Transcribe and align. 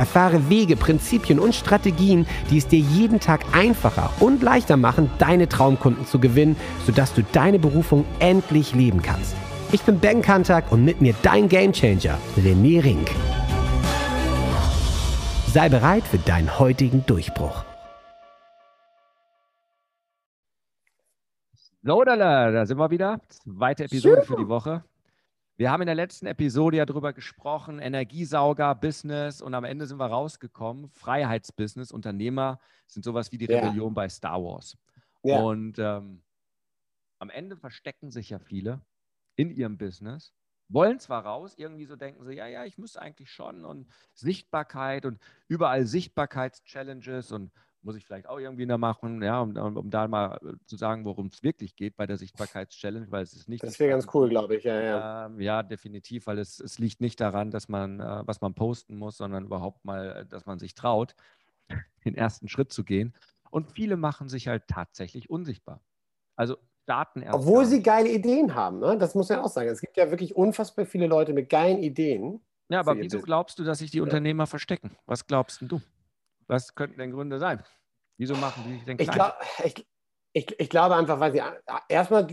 Erfahre 0.00 0.48
Wege, 0.48 0.76
Prinzipien 0.76 1.38
und 1.38 1.54
Strategien, 1.54 2.26
die 2.50 2.56
es 2.56 2.66
dir 2.66 2.78
jeden 2.78 3.20
Tag 3.20 3.44
einfacher 3.52 4.10
und 4.18 4.42
leichter 4.42 4.78
machen, 4.78 5.10
deine 5.18 5.46
Traumkunden 5.46 6.06
zu 6.06 6.18
gewinnen, 6.18 6.56
sodass 6.86 7.12
du 7.12 7.22
deine 7.22 7.58
Berufung 7.58 8.06
endlich 8.18 8.74
leben 8.74 9.02
kannst. 9.02 9.36
Ich 9.72 9.82
bin 9.82 10.00
Ben 10.00 10.22
Kantak 10.22 10.72
und 10.72 10.86
mit 10.86 11.02
mir 11.02 11.14
dein 11.22 11.50
Gamechanger, 11.50 12.16
René 12.38 12.82
Rink. 12.82 13.10
Sei 15.48 15.68
bereit 15.68 16.04
für 16.04 16.18
deinen 16.18 16.58
heutigen 16.58 17.04
Durchbruch. 17.04 17.62
So, 21.82 22.04
da, 22.04 22.16
da 22.16 22.64
sind 22.64 22.78
wir 22.78 22.90
wieder. 22.90 23.20
Zweite 23.28 23.84
Episode 23.84 24.22
für 24.22 24.36
die 24.36 24.48
Woche. 24.48 24.82
Wir 25.60 25.70
haben 25.70 25.82
in 25.82 25.88
der 25.88 25.94
letzten 25.94 26.24
Episode 26.24 26.78
ja 26.78 26.86
darüber 26.86 27.12
gesprochen, 27.12 27.80
Energiesauger, 27.80 28.74
Business 28.74 29.42
und 29.42 29.52
am 29.52 29.64
Ende 29.64 29.86
sind 29.86 29.98
wir 29.98 30.06
rausgekommen, 30.06 30.88
Freiheitsbusiness, 30.88 31.92
Unternehmer 31.92 32.58
sind 32.86 33.04
sowas 33.04 33.30
wie 33.30 33.36
die 33.36 33.44
Rebellion 33.44 33.88
ja. 33.88 33.94
bei 33.94 34.08
Star 34.08 34.42
Wars. 34.42 34.78
Ja. 35.22 35.38
Und 35.42 35.78
ähm, 35.78 36.22
am 37.18 37.28
Ende 37.28 37.58
verstecken 37.58 38.10
sich 38.10 38.30
ja 38.30 38.38
viele 38.38 38.80
in 39.36 39.50
ihrem 39.50 39.76
Business, 39.76 40.32
wollen 40.70 40.98
zwar 40.98 41.26
raus, 41.26 41.52
irgendwie 41.58 41.84
so 41.84 41.94
denken 41.94 42.24
sie, 42.24 42.36
ja, 42.36 42.46
ja, 42.46 42.64
ich 42.64 42.78
muss 42.78 42.96
eigentlich 42.96 43.30
schon 43.30 43.66
und 43.66 43.86
Sichtbarkeit 44.14 45.04
und 45.04 45.20
überall 45.46 45.84
Sichtbarkeitschallenges 45.84 47.32
und 47.32 47.52
muss 47.82 47.96
ich 47.96 48.04
vielleicht 48.04 48.28
auch 48.28 48.38
irgendwie 48.38 48.66
noch 48.66 48.78
machen, 48.78 49.22
ja, 49.22 49.40
um, 49.40 49.56
um 49.56 49.90
da 49.90 50.06
mal 50.08 50.38
äh, 50.42 50.52
zu 50.66 50.76
sagen, 50.76 51.04
worum 51.04 51.26
es 51.26 51.42
wirklich 51.42 51.76
geht 51.76 51.96
bei 51.96 52.06
der 52.06 52.16
Sichtbarkeitschallenge, 52.16 53.10
weil 53.10 53.22
es 53.22 53.32
ist 53.32 53.48
nicht. 53.48 53.62
Das 53.62 53.78
wäre 53.78 53.90
ganz 53.90 54.06
cool, 54.12 54.28
glaube 54.28 54.56
ich, 54.56 54.64
ja, 54.64 54.80
ja. 54.80 55.26
Ähm, 55.26 55.40
ja, 55.40 55.62
definitiv, 55.62 56.26
weil 56.26 56.38
es, 56.38 56.60
es 56.60 56.78
liegt 56.78 57.00
nicht 57.00 57.20
daran, 57.20 57.50
dass 57.50 57.68
man, 57.68 58.00
äh, 58.00 58.22
was 58.26 58.40
man 58.40 58.54
posten 58.54 58.96
muss, 58.96 59.16
sondern 59.16 59.44
überhaupt 59.44 59.84
mal, 59.84 60.16
äh, 60.16 60.26
dass 60.26 60.46
man 60.46 60.58
sich 60.58 60.74
traut, 60.74 61.14
den 62.04 62.14
ersten 62.14 62.48
Schritt 62.48 62.72
zu 62.72 62.84
gehen. 62.84 63.14
Und 63.50 63.72
viele 63.72 63.96
machen 63.96 64.28
sich 64.28 64.48
halt 64.48 64.68
tatsächlich 64.68 65.30
unsichtbar. 65.30 65.82
Also 66.36 66.56
starten 66.84 67.22
erst. 67.22 67.34
Obwohl 67.34 67.66
sie 67.66 67.82
geile 67.82 68.08
Ideen 68.08 68.54
haben, 68.54 68.80
ne? 68.80 68.96
das 68.98 69.14
muss 69.14 69.28
man 69.28 69.40
auch 69.40 69.48
sagen. 69.48 69.68
Es 69.68 69.80
gibt 69.80 69.96
ja 69.96 70.10
wirklich 70.10 70.36
unfassbar 70.36 70.86
viele 70.86 71.06
Leute 71.06 71.32
mit 71.32 71.48
geilen 71.48 71.82
Ideen. 71.82 72.40
Ja, 72.68 72.80
aber 72.80 72.96
wieso 72.98 73.20
glaubst 73.20 73.58
du, 73.58 73.64
dass 73.64 73.78
sich 73.78 73.90
die. 73.90 74.00
Unternehmer 74.00 74.46
verstecken? 74.46 74.96
Was 75.06 75.26
glaubst 75.26 75.62
du? 75.62 75.80
Was 76.50 76.74
könnten 76.74 76.98
denn 76.98 77.12
Gründe 77.12 77.38
sein? 77.38 77.62
Wieso 78.18 78.34
machen 78.34 78.64
die 78.66 78.74
sich 78.74 78.84
denn 78.84 78.96
klein? 78.96 79.08
Ich, 79.08 79.14
glaub, 79.14 79.34
ich, 79.64 79.86
ich, 80.32 80.60
ich, 80.60 80.68
glaube 80.68 80.94
einfach, 80.94 81.18
weil 81.20 81.32
sie 81.32 81.40
erstmal, 81.88 82.26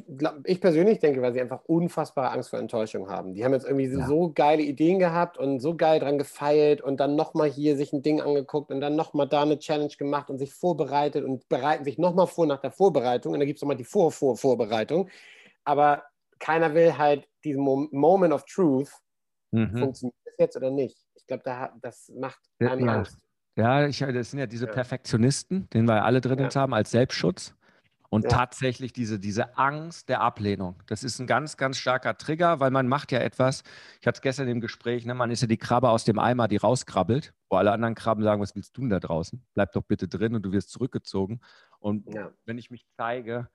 ich 0.43 0.59
persönlich 0.59 0.99
denke, 0.99 1.21
weil 1.21 1.33
sie 1.33 1.41
einfach 1.41 1.63
unfassbare 1.65 2.31
Angst 2.31 2.49
vor 2.49 2.59
Enttäuschung 2.59 3.09
haben. 3.09 3.33
Die 3.33 3.45
haben 3.45 3.53
jetzt 3.53 3.65
irgendwie 3.65 3.87
ja. 3.87 4.05
so 4.05 4.31
geile 4.33 4.63
Ideen 4.63 4.99
gehabt 4.99 5.37
und 5.37 5.59
so 5.59 5.75
geil 5.75 5.99
dran 5.99 6.17
gefeilt 6.17 6.81
und 6.81 6.99
dann 6.99 7.15
nochmal 7.15 7.49
hier 7.49 7.77
sich 7.77 7.93
ein 7.93 8.01
Ding 8.01 8.21
angeguckt 8.21 8.71
und 8.71 8.81
dann 8.81 8.95
nochmal 8.95 9.27
da 9.27 9.43
eine 9.43 9.59
Challenge 9.59 9.93
gemacht 9.97 10.29
und 10.29 10.39
sich 10.39 10.53
vorbereitet 10.53 11.23
und 11.23 11.47
bereiten 11.47 11.85
sich 11.85 11.97
nochmal 11.97 12.27
vor 12.27 12.45
nach 12.45 12.59
der 12.59 12.71
Vorbereitung 12.71 13.33
und 13.33 13.39
dann 13.39 13.47
gibt 13.47 13.57
es 13.57 13.61
nochmal 13.61 13.77
die 13.77 13.83
Vor-Vor-Vorbereitung. 13.83 15.09
Aber 15.63 16.03
keiner 16.39 16.73
will 16.73 16.97
halt 16.97 17.27
diesen 17.43 17.63
Moment 17.63 18.33
of 18.33 18.45
Truth, 18.45 18.92
mhm. 19.52 19.77
funktioniert 19.77 20.15
das 20.25 20.36
jetzt 20.37 20.58
oder 20.58 20.69
nicht? 20.69 20.97
Ich 21.15 21.25
glaube, 21.25 21.43
da, 21.43 21.73
das 21.81 22.11
macht 22.15 22.39
einem 22.59 22.86
ja. 22.86 22.93
Angst. 22.93 23.27
Ja, 23.57 23.87
ich, 23.87 23.99
das 23.99 24.31
sind 24.31 24.39
ja 24.39 24.45
diese. 24.45 24.67
Perfektionisten, 24.67 25.69
den 25.71 25.85
wir 25.85 26.05
alle 26.05 26.21
drin 26.21 26.39
ja. 26.39 26.53
haben 26.53 26.73
als 26.73 26.91
Selbstschutz. 26.91 27.55
Und 28.09 28.23
ja. 28.23 28.29
tatsächlich 28.29 28.93
diese, 28.93 29.19
diese 29.19 29.57
Angst 29.57 30.07
der 30.07 30.21
Ablehnung. 30.21 30.81
Das 30.85 31.03
ist 31.03 31.19
ein 31.19 31.27
ganz, 31.27 31.57
ganz 31.57 31.77
starker 31.77 32.17
Trigger, 32.17 32.61
weil 32.61 32.71
man 32.71 32.87
macht 32.87 33.11
ja 33.11 33.19
etwas. 33.19 33.63
Ich 33.99 34.07
hatte 34.07 34.17
es 34.17 34.21
gestern 34.21 34.47
im 34.47 34.61
Gespräch, 34.61 35.05
ne, 35.05 35.13
man 35.13 35.29
ist 35.29 35.41
ja 35.41 35.47
die 35.47 35.57
Krabbe 35.57 35.89
aus 35.89 36.05
dem 36.05 36.17
Eimer, 36.17 36.47
die 36.47 36.55
rauskrabbelt, 36.55 37.33
wo 37.49 37.57
alle 37.57 37.71
anderen 37.73 37.95
Krabben 37.95 38.23
sagen, 38.23 38.41
was 38.41 38.55
willst 38.55 38.77
du 38.77 38.81
denn 38.81 38.91
da 38.91 39.01
draußen? 39.01 39.43
Bleib 39.53 39.73
doch 39.73 39.83
bitte 39.83 40.07
drin 40.07 40.35
und 40.35 40.43
du 40.43 40.53
wirst 40.53 40.69
zurückgezogen. 40.69 41.41
Und 41.79 42.13
ja. 42.13 42.31
wenn 42.45 42.57
ich 42.57 42.71
mich 42.71 42.85
zeige, 42.95 43.49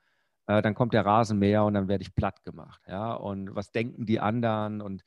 äh, 0.46 0.60
dann 0.60 0.74
kommt 0.74 0.92
der 0.92 1.06
Rasenmäher 1.06 1.64
und 1.64 1.72
dann 1.72 1.88
werde 1.88 2.02
ich 2.02 2.14
platt 2.14 2.42
gemacht. 2.44 2.82
Ja? 2.86 3.14
Und 3.14 3.54
was 3.54 3.70
denken 3.70 4.04
die 4.04 4.20
anderen? 4.20 4.82
Und 4.82 5.02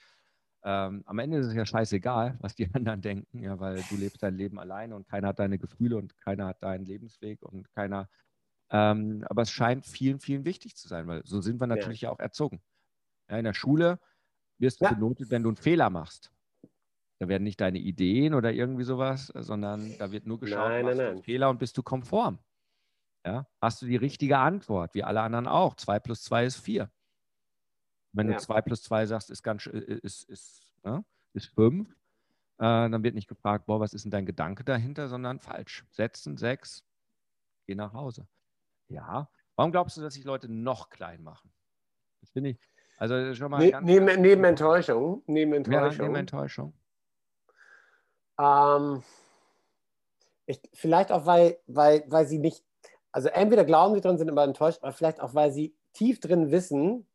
ähm, 0.68 1.04
am 1.06 1.20
Ende 1.20 1.38
ist 1.38 1.46
es 1.46 1.54
ja 1.54 1.64
scheißegal, 1.64 2.38
was 2.42 2.56
die 2.56 2.68
anderen 2.74 3.02
denken, 3.02 3.44
ja, 3.44 3.60
weil 3.60 3.84
du 3.88 3.96
lebst 3.96 4.24
dein 4.24 4.36
Leben 4.36 4.60
alleine 4.60 4.96
und 4.96 5.08
keiner 5.08 5.28
hat 5.30 5.40
deine 5.40 5.60
Gefühle 5.60 5.96
und 5.96 6.18
keiner 6.18 6.48
hat 6.48 6.64
deinen 6.64 6.86
Lebensweg 6.86 7.44
und 7.44 7.72
keiner. 7.76 8.10
Ähm, 8.72 9.24
aber 9.30 9.44
es 9.44 9.52
scheint 9.52 9.86
vielen, 9.86 10.20
vielen 10.20 10.44
wichtig 10.44 10.76
zu 10.76 10.88
sein, 10.88 11.06
weil 11.08 11.22
so 11.24 11.40
sind 11.40 11.62
wir 11.62 11.68
natürlich 11.68 12.02
ja, 12.02 12.10
ja 12.10 12.16
auch 12.16 12.20
erzogen. 12.20 12.62
Ja, 13.30 13.38
in 13.38 13.46
der 13.46 13.54
Schule 13.54 14.00
wirst 14.58 14.82
du 14.82 14.86
ja. 14.86 14.94
benotet, 14.94 15.30
wenn 15.30 15.44
du 15.44 15.50
einen 15.50 15.58
Fehler 15.58 15.92
machst. 15.92 16.32
Da 17.20 17.28
werden 17.28 17.44
nicht 17.44 17.62
deine 17.62 17.78
Ideen 17.78 18.34
oder 18.34 18.52
irgendwie 18.52 18.84
sowas, 18.84 19.28
sondern 19.36 19.96
da 20.00 20.12
wird 20.12 20.26
nur 20.26 20.40
geschaut, 20.40 20.68
nein, 20.68 20.84
machst 20.84 20.98
nein, 20.98 21.14
nein. 21.14 21.24
Fehler 21.24 21.50
und 21.52 21.60
bist 21.60 21.78
du 21.78 21.84
konform. 21.84 22.40
Ja? 23.24 23.48
Hast 23.62 23.84
du 23.84 23.86
die 23.86 23.96
richtige 23.98 24.40
Antwort, 24.40 24.96
wie 24.96 25.04
alle 25.04 25.22
anderen 25.22 25.48
auch. 25.48 25.76
Zwei 25.76 26.00
plus 26.00 26.24
zwei 26.24 26.46
ist 26.46 26.58
vier. 26.58 26.90
Wenn 28.16 28.30
ja. 28.30 28.38
du 28.38 28.42
2 28.42 28.62
plus 28.62 28.84
2 28.84 29.06
sagst, 29.08 29.30
ist 29.30 29.44
ganz 29.44 29.66
ist, 29.66 30.30
ist, 30.30 30.62
ja, 30.84 31.04
ist 31.34 31.48
5, 31.48 31.90
äh, 31.90 31.94
dann 32.58 33.04
wird 33.04 33.16
nicht 33.16 33.28
gefragt, 33.28 33.66
boah, 33.66 33.80
was 33.80 33.94
ist 33.94 34.06
denn 34.06 34.12
dein 34.12 34.26
Gedanke 34.26 34.64
dahinter, 34.64 35.10
sondern 35.10 35.40
falsch. 35.40 35.86
Setzen, 35.92 36.38
6, 36.38 36.84
geh 37.68 37.76
nach 37.76 37.94
Hause. 37.94 38.28
Ja. 38.88 39.30
Warum 39.56 39.72
glaubst 39.72 39.98
du, 39.98 40.02
dass 40.02 40.14
sich 40.14 40.24
Leute 40.24 40.50
noch 40.50 40.90
klein 40.90 41.24
machen? 41.24 41.52
Das 42.22 42.32
finde 42.32 42.52
ich, 42.52 42.60
also 42.98 43.34
schon 43.34 43.52
mal. 43.52 43.60
Ne, 43.60 43.80
neben, 43.82 44.22
neben 44.22 44.44
Enttäuschung. 44.44 45.24
Neben 45.28 45.54
Enttäuschung. 45.54 46.06
Ja, 46.06 46.08
neben 46.08 46.16
Enttäuschung. 46.16 46.74
Ähm, 48.40 49.04
ich, 50.46 50.62
vielleicht 50.74 51.12
auch, 51.12 51.26
weil, 51.26 51.58
weil, 51.68 52.04
weil 52.08 52.26
sie 52.28 52.40
nicht, 52.40 52.64
also 53.12 53.30
entweder 53.30 53.66
glauben 53.66 53.96
sie 53.96 54.02
drin, 54.02 54.18
sind 54.18 54.30
aber 54.30 54.44
enttäuscht, 54.44 54.80
aber 54.82 54.94
vielleicht 54.94 55.22
auch, 55.22 55.34
weil 55.34 55.52
sie 55.52 55.76
tief 55.94 56.20
drin 56.20 56.52
wissen, 56.52 57.08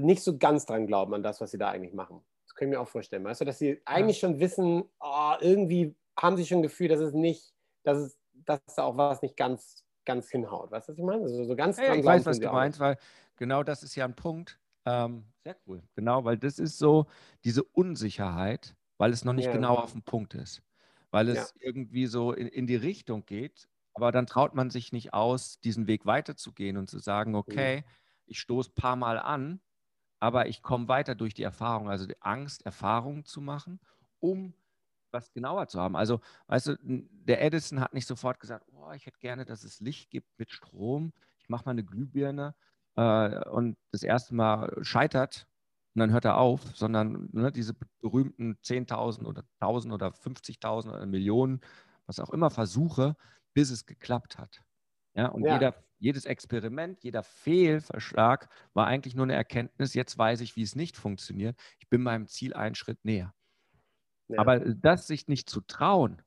nicht 0.00 0.22
so 0.22 0.38
ganz 0.38 0.66
dran 0.66 0.86
glauben 0.86 1.14
an 1.14 1.22
das, 1.22 1.40
was 1.40 1.50
sie 1.50 1.58
da 1.58 1.70
eigentlich 1.70 1.94
machen. 1.94 2.20
Das 2.46 2.54
können 2.54 2.70
wir 2.70 2.80
auch 2.80 2.88
vorstellen. 2.88 3.24
Weißt 3.24 3.40
du, 3.40 3.44
dass 3.44 3.58
sie 3.58 3.80
eigentlich 3.84 4.18
schon 4.18 4.40
wissen, 4.40 4.84
oh, 5.00 5.32
irgendwie 5.40 5.94
haben 6.18 6.36
sie 6.36 6.46
schon 6.46 6.58
ein 6.58 6.62
Gefühl, 6.62 6.88
dass 6.88 7.00
es 7.00 7.14
nicht, 7.14 7.54
dass 7.82 7.98
es, 7.98 8.18
dass 8.44 8.60
da 8.76 8.84
auch 8.84 8.96
was 8.96 9.22
nicht 9.22 9.36
ganz, 9.36 9.84
ganz 10.04 10.30
hinhaut. 10.30 10.70
Weißt 10.70 10.88
du, 10.88 10.92
was 10.92 10.98
ich 10.98 11.04
meine? 11.04 11.22
Also 11.22 11.44
so 11.44 11.56
ganz 11.56 11.78
hey, 11.78 11.98
ich 11.98 12.04
weiß, 12.04 12.26
was 12.26 12.38
du 12.38 12.50
meinst, 12.50 12.80
weil 12.80 12.98
genau 13.36 13.62
das 13.62 13.82
ist 13.82 13.94
ja 13.94 14.04
ein 14.04 14.16
Punkt. 14.16 14.58
Ähm, 14.84 15.24
sehr 15.44 15.56
cool. 15.66 15.82
Genau, 15.94 16.24
weil 16.24 16.36
das 16.36 16.58
ist 16.58 16.78
so 16.78 17.06
diese 17.44 17.62
Unsicherheit, 17.62 18.74
weil 18.98 19.12
es 19.12 19.24
noch 19.24 19.32
nicht 19.32 19.46
ja. 19.46 19.52
genau 19.52 19.76
auf 19.76 19.92
dem 19.92 20.02
Punkt 20.02 20.34
ist. 20.34 20.62
Weil 21.10 21.28
es 21.28 21.54
ja. 21.56 21.68
irgendwie 21.68 22.06
so 22.06 22.32
in, 22.32 22.48
in 22.48 22.66
die 22.66 22.76
Richtung 22.76 23.24
geht, 23.26 23.68
aber 23.94 24.12
dann 24.12 24.26
traut 24.26 24.54
man 24.54 24.70
sich 24.70 24.92
nicht 24.92 25.12
aus, 25.12 25.60
diesen 25.60 25.86
Weg 25.86 26.06
weiterzugehen 26.06 26.76
und 26.76 26.88
zu 26.88 26.98
sagen, 26.98 27.34
okay, 27.34 27.78
mhm. 27.78 27.84
ich 28.26 28.40
stoße 28.40 28.70
ein 28.70 28.74
paar 28.74 28.96
Mal 28.96 29.18
an 29.18 29.60
aber 30.22 30.46
ich 30.46 30.62
komme 30.62 30.86
weiter 30.86 31.16
durch 31.16 31.34
die 31.34 31.42
Erfahrung, 31.42 31.90
also 31.90 32.06
die 32.06 32.22
Angst, 32.22 32.64
Erfahrungen 32.64 33.24
zu 33.24 33.40
machen, 33.40 33.80
um 34.20 34.54
was 35.10 35.32
genauer 35.32 35.66
zu 35.66 35.80
haben. 35.80 35.96
Also, 35.96 36.20
weißt 36.46 36.66
du, 36.68 36.76
der 36.80 37.42
Edison 37.42 37.80
hat 37.80 37.92
nicht 37.92 38.06
sofort 38.06 38.38
gesagt, 38.38 38.64
oh, 38.72 38.92
ich 38.92 39.04
hätte 39.06 39.18
gerne, 39.18 39.44
dass 39.44 39.64
es 39.64 39.80
Licht 39.80 40.10
gibt 40.10 40.28
mit 40.38 40.52
Strom. 40.52 41.12
Ich 41.40 41.48
mache 41.48 41.64
mal 41.64 41.72
eine 41.72 41.84
Glühbirne 41.84 42.54
äh, 42.94 43.48
und 43.48 43.76
das 43.90 44.04
erste 44.04 44.36
Mal 44.36 44.72
scheitert 44.82 45.48
und 45.96 45.98
dann 46.00 46.12
hört 46.12 46.24
er 46.24 46.36
auf, 46.38 46.60
sondern 46.76 47.28
ne, 47.32 47.50
diese 47.50 47.74
berühmten 48.00 48.58
10.000 48.62 49.26
oder 49.26 49.42
1.000 49.58 49.92
oder 49.92 50.12
50.000 50.12 50.90
oder 50.94 51.06
Millionen, 51.06 51.62
was 52.06 52.20
auch 52.20 52.30
immer 52.30 52.50
Versuche, 52.50 53.16
bis 53.54 53.70
es 53.72 53.86
geklappt 53.86 54.38
hat. 54.38 54.62
Ja, 55.14 55.26
und 55.30 55.44
ja. 55.44 55.54
Jeder, 55.54 55.74
jedes 56.02 56.24
Experiment, 56.24 57.02
jeder 57.04 57.22
Fehlverschlag 57.22 58.48
war 58.74 58.86
eigentlich 58.88 59.14
nur 59.14 59.24
eine 59.24 59.34
Erkenntnis, 59.34 59.94
jetzt 59.94 60.18
weiß 60.18 60.40
ich, 60.40 60.56
wie 60.56 60.62
es 60.62 60.74
nicht 60.74 60.96
funktioniert. 60.96 61.56
Ich 61.78 61.88
bin 61.88 62.02
meinem 62.02 62.26
Ziel 62.26 62.54
einen 62.54 62.74
Schritt 62.74 63.04
näher. 63.04 63.32
Ja. 64.26 64.40
Aber 64.40 64.58
das 64.58 65.06
sich 65.06 65.28
nicht 65.28 65.48
zu 65.48 65.60
trauen 65.60 66.20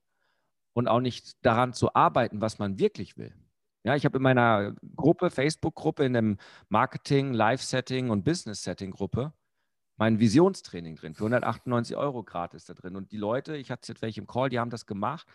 und 0.74 0.88
auch 0.88 1.02
nicht 1.02 1.46
daran 1.46 1.74
zu 1.74 1.94
arbeiten, 1.94 2.40
was 2.40 2.58
man 2.58 2.80
wirklich 2.80 3.18
will. 3.18 3.36
Ja, 3.84 3.96
ich 3.96 4.06
habe 4.06 4.18
in 4.18 4.24
meiner 4.24 4.76
Gruppe, 4.96 5.30
Facebook-Gruppe, 5.30 6.06
in 6.06 6.14
dem 6.14 6.38
Marketing, 6.70 7.34
Live-Setting 7.34 8.10
und 8.10 8.24
Business-Setting-Gruppe 8.24 9.34
mein 9.98 10.20
Visionstraining 10.20 10.96
drin. 10.96 11.16
Für 11.16 11.26
198 11.26 11.96
Euro 11.96 12.24
gratis 12.24 12.66
da 12.66 12.74
drin. 12.74 12.96
Und 12.96 13.12
die 13.12 13.18
Leute, 13.18 13.58
ich 13.58 13.72
hatte 13.72 13.92
jetzt 13.92 14.02
welche 14.02 14.22
im 14.22 14.28
Call, 14.28 14.50
die 14.50 14.60
haben 14.60 14.70
das 14.70 14.86
gemacht 14.86 15.28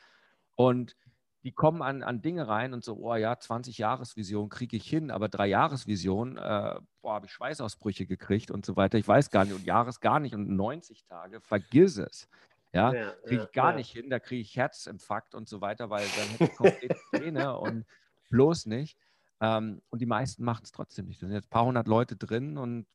Und 0.56 0.96
die 1.42 1.52
kommen 1.52 1.80
an, 1.80 2.02
an 2.02 2.20
Dinge 2.20 2.48
rein 2.48 2.74
und 2.74 2.84
so, 2.84 2.96
oh 2.96 3.14
ja, 3.14 3.32
20-Jahres-Vision 3.32 4.50
kriege 4.50 4.76
ich 4.76 4.86
hin, 4.86 5.10
aber 5.10 5.28
drei-Jahres-Vision, 5.28 6.36
äh, 6.36 6.80
boah, 7.00 7.14
habe 7.14 7.26
ich 7.26 7.32
Schweißausbrüche 7.32 8.06
gekriegt 8.06 8.50
und 8.50 8.66
so 8.66 8.76
weiter. 8.76 8.98
Ich 8.98 9.08
weiß 9.08 9.30
gar 9.30 9.44
nicht 9.44 9.54
und 9.54 9.64
Jahres 9.64 10.00
gar 10.00 10.20
nicht 10.20 10.34
und 10.34 10.48
90 10.54 11.04
Tage, 11.06 11.40
vergiss 11.40 11.96
es. 11.96 12.28
Ja, 12.72 12.92
ja 12.92 13.12
kriege 13.24 13.44
ich 13.44 13.52
gar 13.52 13.70
ja. 13.70 13.78
nicht 13.78 13.90
hin, 13.90 14.10
da 14.10 14.20
kriege 14.20 14.42
ich 14.42 14.54
Herzinfarkt 14.54 15.34
und 15.34 15.48
so 15.48 15.60
weiter, 15.60 15.88
weil 15.88 16.06
dann 16.16 16.28
hätte 16.28 16.44
ich 16.44 16.56
komplett 16.56 16.96
Träne 17.10 17.58
und 17.58 17.86
bloß 18.28 18.66
nicht. 18.66 18.98
Ähm, 19.40 19.80
und 19.88 20.00
die 20.00 20.06
meisten 20.06 20.44
machen 20.44 20.62
es 20.64 20.72
trotzdem 20.72 21.06
nicht. 21.06 21.22
Da 21.22 21.26
sind 21.26 21.34
jetzt 21.34 21.46
ein 21.46 21.50
paar 21.50 21.64
hundert 21.64 21.88
Leute 21.88 22.16
drin 22.16 22.58
und 22.58 22.86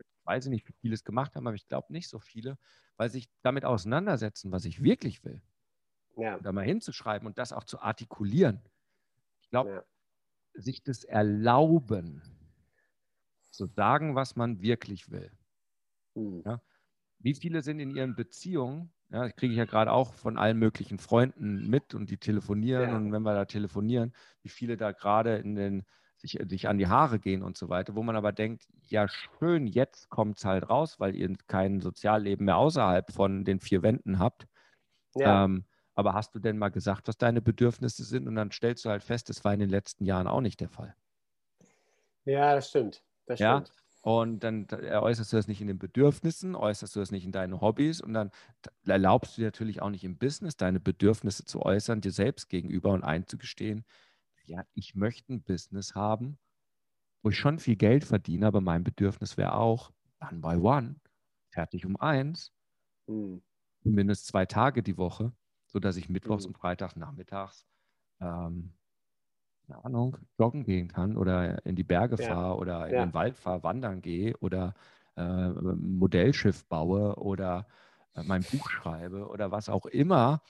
ich 0.00 0.26
weiß 0.26 0.46
nicht, 0.46 0.68
wie 0.68 0.74
viele 0.80 0.94
es 0.94 1.04
gemacht 1.04 1.36
haben, 1.36 1.46
aber 1.46 1.56
ich 1.56 1.68
glaube 1.68 1.92
nicht 1.92 2.08
so 2.08 2.18
viele, 2.18 2.58
weil 2.96 3.08
sich 3.08 3.28
damit 3.42 3.64
auseinandersetzen, 3.64 4.50
was 4.50 4.64
ich 4.64 4.82
wirklich 4.82 5.24
will. 5.24 5.40
Ja. 6.16 6.38
Da 6.38 6.52
mal 6.52 6.64
hinzuschreiben 6.64 7.26
und 7.26 7.38
das 7.38 7.52
auch 7.52 7.64
zu 7.64 7.80
artikulieren. 7.80 8.60
Ich 9.40 9.50
glaube, 9.50 9.70
ja. 9.70 9.82
sich 10.60 10.82
das 10.82 11.04
erlauben, 11.04 12.22
zu 13.50 13.66
sagen, 13.66 14.14
was 14.14 14.36
man 14.36 14.60
wirklich 14.60 15.10
will. 15.10 15.30
Mhm. 16.14 16.42
Ja? 16.44 16.60
Wie 17.18 17.34
viele 17.34 17.62
sind 17.62 17.78
in 17.78 17.90
ihren 17.94 18.16
Beziehungen, 18.16 18.92
ja, 19.10 19.24
das 19.24 19.36
kriege 19.36 19.52
ich 19.52 19.58
ja 19.58 19.66
gerade 19.66 19.92
auch 19.92 20.14
von 20.14 20.38
allen 20.38 20.58
möglichen 20.58 20.98
Freunden 20.98 21.68
mit 21.68 21.94
und 21.94 22.10
die 22.10 22.16
telefonieren 22.16 22.94
und 22.94 23.12
wenn 23.12 23.22
wir 23.22 23.34
da 23.34 23.44
telefonieren, 23.44 24.14
wie 24.42 24.48
viele 24.48 24.76
da 24.76 24.92
gerade 24.92 25.36
in 25.36 25.54
den 25.54 25.84
sich, 26.16 26.38
sich 26.48 26.68
an 26.68 26.78
die 26.78 26.86
Haare 26.86 27.18
gehen 27.18 27.42
und 27.42 27.58
so 27.58 27.68
weiter, 27.68 27.94
wo 27.94 28.02
man 28.02 28.16
aber 28.16 28.32
denkt, 28.32 28.66
ja 28.84 29.08
schön, 29.08 29.66
jetzt 29.66 30.08
kommt 30.08 30.38
es 30.38 30.44
halt 30.44 30.70
raus, 30.70 30.98
weil 30.98 31.14
ihr 31.14 31.34
kein 31.46 31.80
Sozialleben 31.80 32.46
mehr 32.46 32.56
außerhalb 32.56 33.12
von 33.12 33.44
den 33.44 33.60
vier 33.60 33.82
Wänden 33.82 34.18
habt. 34.18 34.46
Ja. 35.14 35.44
Ähm, 35.44 35.64
aber 35.94 36.14
hast 36.14 36.34
du 36.34 36.38
denn 36.38 36.58
mal 36.58 36.70
gesagt, 36.70 37.08
was 37.08 37.18
deine 37.18 37.42
Bedürfnisse 37.42 38.04
sind? 38.04 38.26
Und 38.28 38.36
dann 38.36 38.50
stellst 38.50 38.84
du 38.84 38.90
halt 38.90 39.02
fest, 39.02 39.28
das 39.28 39.44
war 39.44 39.52
in 39.52 39.60
den 39.60 39.70
letzten 39.70 40.04
Jahren 40.04 40.26
auch 40.26 40.40
nicht 40.40 40.60
der 40.60 40.68
Fall. 40.68 40.94
Ja, 42.24 42.54
das 42.54 42.68
stimmt. 42.70 43.02
Das 43.26 43.40
ja? 43.40 43.60
stimmt. 43.60 43.82
Und 44.04 44.40
dann 44.40 44.66
äußerst 44.68 45.32
du 45.32 45.36
das 45.36 45.46
nicht 45.46 45.60
in 45.60 45.68
den 45.68 45.78
Bedürfnissen, 45.78 46.56
äußerst 46.56 46.96
du 46.96 47.00
das 47.00 47.12
nicht 47.12 47.24
in 47.24 47.30
deinen 47.30 47.60
Hobbys 47.60 48.00
und 48.00 48.14
dann 48.14 48.32
erlaubst 48.84 49.36
du 49.36 49.42
dir 49.42 49.46
natürlich 49.46 49.80
auch 49.80 49.90
nicht 49.90 50.02
im 50.02 50.18
Business 50.18 50.56
deine 50.56 50.80
Bedürfnisse 50.80 51.44
zu 51.44 51.62
äußern, 51.62 52.00
dir 52.00 52.10
selbst 52.10 52.48
gegenüber 52.48 52.90
und 52.90 53.04
einzugestehen, 53.04 53.84
ja, 54.44 54.64
ich 54.74 54.96
möchte 54.96 55.32
ein 55.32 55.42
Business 55.42 55.94
haben, 55.94 56.36
wo 57.22 57.30
ich 57.30 57.38
schon 57.38 57.60
viel 57.60 57.76
Geld 57.76 58.02
verdiene, 58.02 58.48
aber 58.48 58.60
mein 58.60 58.82
Bedürfnis 58.82 59.36
wäre 59.36 59.54
auch 59.54 59.92
one 60.20 60.40
by 60.40 60.56
one, 60.56 60.96
fertig 61.50 61.86
um 61.86 61.96
eins, 61.96 62.52
mhm. 63.06 63.40
mindestens 63.84 64.26
zwei 64.26 64.46
Tage 64.46 64.82
die 64.82 64.98
Woche 64.98 65.32
sodass 65.72 65.96
ich 65.96 66.08
mittwochs 66.08 66.44
mhm. 66.44 66.50
und 66.50 66.58
freitags 66.58 66.96
nachmittags, 66.96 67.66
ähm, 68.20 68.72
keine 69.66 69.84
Ahnung, 69.84 70.18
joggen 70.38 70.64
gehen 70.64 70.88
kann 70.88 71.16
oder 71.16 71.64
in 71.64 71.76
die 71.76 71.84
Berge 71.84 72.22
ja. 72.22 72.28
fahre 72.28 72.56
oder 72.56 72.86
in 72.88 72.94
ja. 72.94 73.06
den 73.06 73.14
Wald 73.14 73.38
fahre, 73.38 73.62
wandern 73.62 74.02
gehe 74.02 74.36
oder 74.38 74.74
äh, 75.16 75.22
ein 75.22 75.98
Modellschiff 75.98 76.64
baue 76.66 77.16
oder 77.16 77.66
äh, 78.14 78.22
mein 78.22 78.42
Buch 78.42 78.70
schreibe 78.70 79.28
oder 79.28 79.50
was 79.50 79.68
auch 79.68 79.86
immer, 79.86 80.42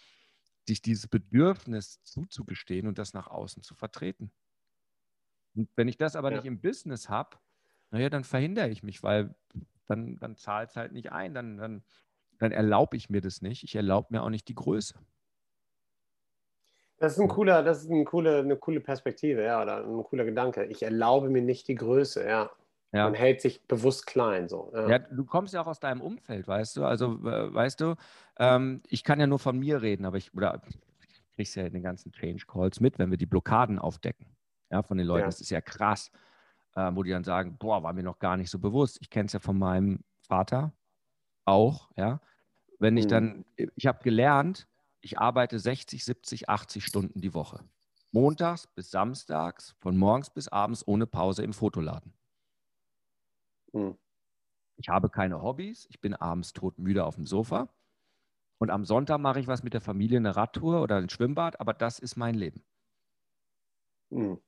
sich 0.66 0.82
dieses 0.82 1.08
Bedürfnis 1.08 2.02
zuzugestehen 2.02 2.86
und 2.86 2.98
das 2.98 3.14
nach 3.14 3.26
außen 3.28 3.62
zu 3.62 3.74
vertreten. 3.74 4.32
Und 5.54 5.68
wenn 5.76 5.88
ich 5.88 5.96
das 5.96 6.16
aber 6.16 6.30
ja. 6.30 6.36
nicht 6.36 6.46
im 6.46 6.60
Business 6.60 7.08
habe, 7.08 7.36
naja, 7.90 8.08
dann 8.08 8.24
verhindere 8.24 8.70
ich 8.70 8.82
mich, 8.82 9.02
weil 9.02 9.34
dann, 9.86 10.18
dann 10.18 10.36
zahlt 10.36 10.70
es 10.70 10.76
halt 10.76 10.92
nicht 10.92 11.12
ein, 11.12 11.34
dann, 11.34 11.58
dann, 11.58 11.84
dann 12.38 12.52
erlaube 12.52 12.96
ich 12.96 13.10
mir 13.10 13.20
das 13.20 13.42
nicht. 13.42 13.64
Ich 13.64 13.74
erlaube 13.74 14.08
mir 14.10 14.22
auch 14.22 14.30
nicht 14.30 14.48
die 14.48 14.54
Größe. 14.54 14.98
Das 17.02 17.14
ist 17.14 17.18
ein 17.18 17.26
cooler, 17.26 17.64
das 17.64 17.82
ist 17.82 17.90
eine 17.90 18.04
coole, 18.04 18.38
eine 18.38 18.54
coole 18.54 18.78
Perspektive, 18.78 19.42
ja, 19.42 19.60
oder 19.60 19.78
ein 19.78 20.04
cooler 20.04 20.24
Gedanke. 20.24 20.66
Ich 20.66 20.84
erlaube 20.84 21.30
mir 21.30 21.42
nicht 21.42 21.66
die 21.66 21.74
Größe, 21.74 22.24
ja. 22.24 22.48
Ja. 22.92 23.06
Man 23.06 23.14
hält 23.14 23.40
sich 23.40 23.66
bewusst 23.66 24.06
klein. 24.06 24.48
So. 24.48 24.70
Ja. 24.72 24.88
ja. 24.88 24.98
du 25.00 25.24
kommst 25.24 25.52
ja 25.52 25.62
auch 25.62 25.66
aus 25.66 25.80
deinem 25.80 26.00
Umfeld, 26.00 26.46
weißt 26.46 26.76
du? 26.76 26.84
Also, 26.84 27.14
äh, 27.26 27.52
weißt 27.52 27.80
du, 27.80 27.96
ähm, 28.38 28.82
ich 28.86 29.02
kann 29.02 29.18
ja 29.18 29.26
nur 29.26 29.40
von 29.40 29.58
mir 29.58 29.82
reden, 29.82 30.04
aber 30.04 30.16
ich, 30.16 30.32
oder 30.32 30.62
ich 30.68 30.78
krieg's 31.34 31.56
ja 31.56 31.64
in 31.64 31.72
den 31.72 31.82
ganzen 31.82 32.12
Change 32.12 32.44
Calls 32.46 32.78
mit, 32.78 33.00
wenn 33.00 33.10
wir 33.10 33.18
die 33.18 33.26
Blockaden 33.26 33.80
aufdecken. 33.80 34.26
Ja, 34.70 34.84
von 34.84 34.96
den 34.96 35.08
Leuten. 35.08 35.22
Ja. 35.22 35.26
Das 35.26 35.40
ist 35.40 35.50
ja 35.50 35.60
krass, 35.60 36.12
äh, 36.76 36.88
wo 36.94 37.02
die 37.02 37.10
dann 37.10 37.24
sagen, 37.24 37.56
boah, 37.58 37.82
war 37.82 37.92
mir 37.94 38.04
noch 38.04 38.20
gar 38.20 38.36
nicht 38.36 38.48
so 38.48 38.60
bewusst. 38.60 38.98
Ich 39.00 39.10
kenne 39.10 39.26
es 39.26 39.32
ja 39.32 39.40
von 39.40 39.58
meinem 39.58 40.04
Vater 40.20 40.72
auch, 41.46 41.90
ja. 41.96 42.20
Wenn 42.78 42.96
ich 42.96 43.06
mhm. 43.06 43.10
dann, 43.10 43.44
ich 43.56 43.88
habe 43.88 44.04
gelernt, 44.04 44.68
ich 45.02 45.18
arbeite 45.18 45.58
60, 45.58 46.04
70, 46.04 46.48
80 46.48 46.84
Stunden 46.84 47.20
die 47.20 47.34
Woche. 47.34 47.64
Montags 48.12 48.66
bis 48.66 48.90
samstags, 48.90 49.74
von 49.80 49.96
morgens 49.96 50.30
bis 50.30 50.48
abends 50.48 50.86
ohne 50.86 51.06
Pause 51.06 51.42
im 51.42 51.52
Fotoladen. 51.52 52.12
Hm. 53.72 53.96
Ich 54.76 54.88
habe 54.88 55.10
keine 55.10 55.42
Hobbys. 55.42 55.86
Ich 55.90 56.00
bin 56.00 56.14
abends 56.14 56.52
todmüde 56.52 57.04
auf 57.04 57.16
dem 57.16 57.26
Sofa. 57.26 57.68
Und 58.58 58.70
am 58.70 58.84
Sonntag 58.84 59.18
mache 59.18 59.40
ich 59.40 59.48
was 59.48 59.62
mit 59.62 59.74
der 59.74 59.80
Familie, 59.80 60.18
eine 60.18 60.36
Radtour 60.36 60.82
oder 60.82 60.96
ein 60.96 61.08
Schwimmbad, 61.08 61.58
aber 61.60 61.74
das 61.74 61.98
ist 61.98 62.16
mein 62.16 62.34
Leben. 62.34 62.62
Hm. 64.10 64.38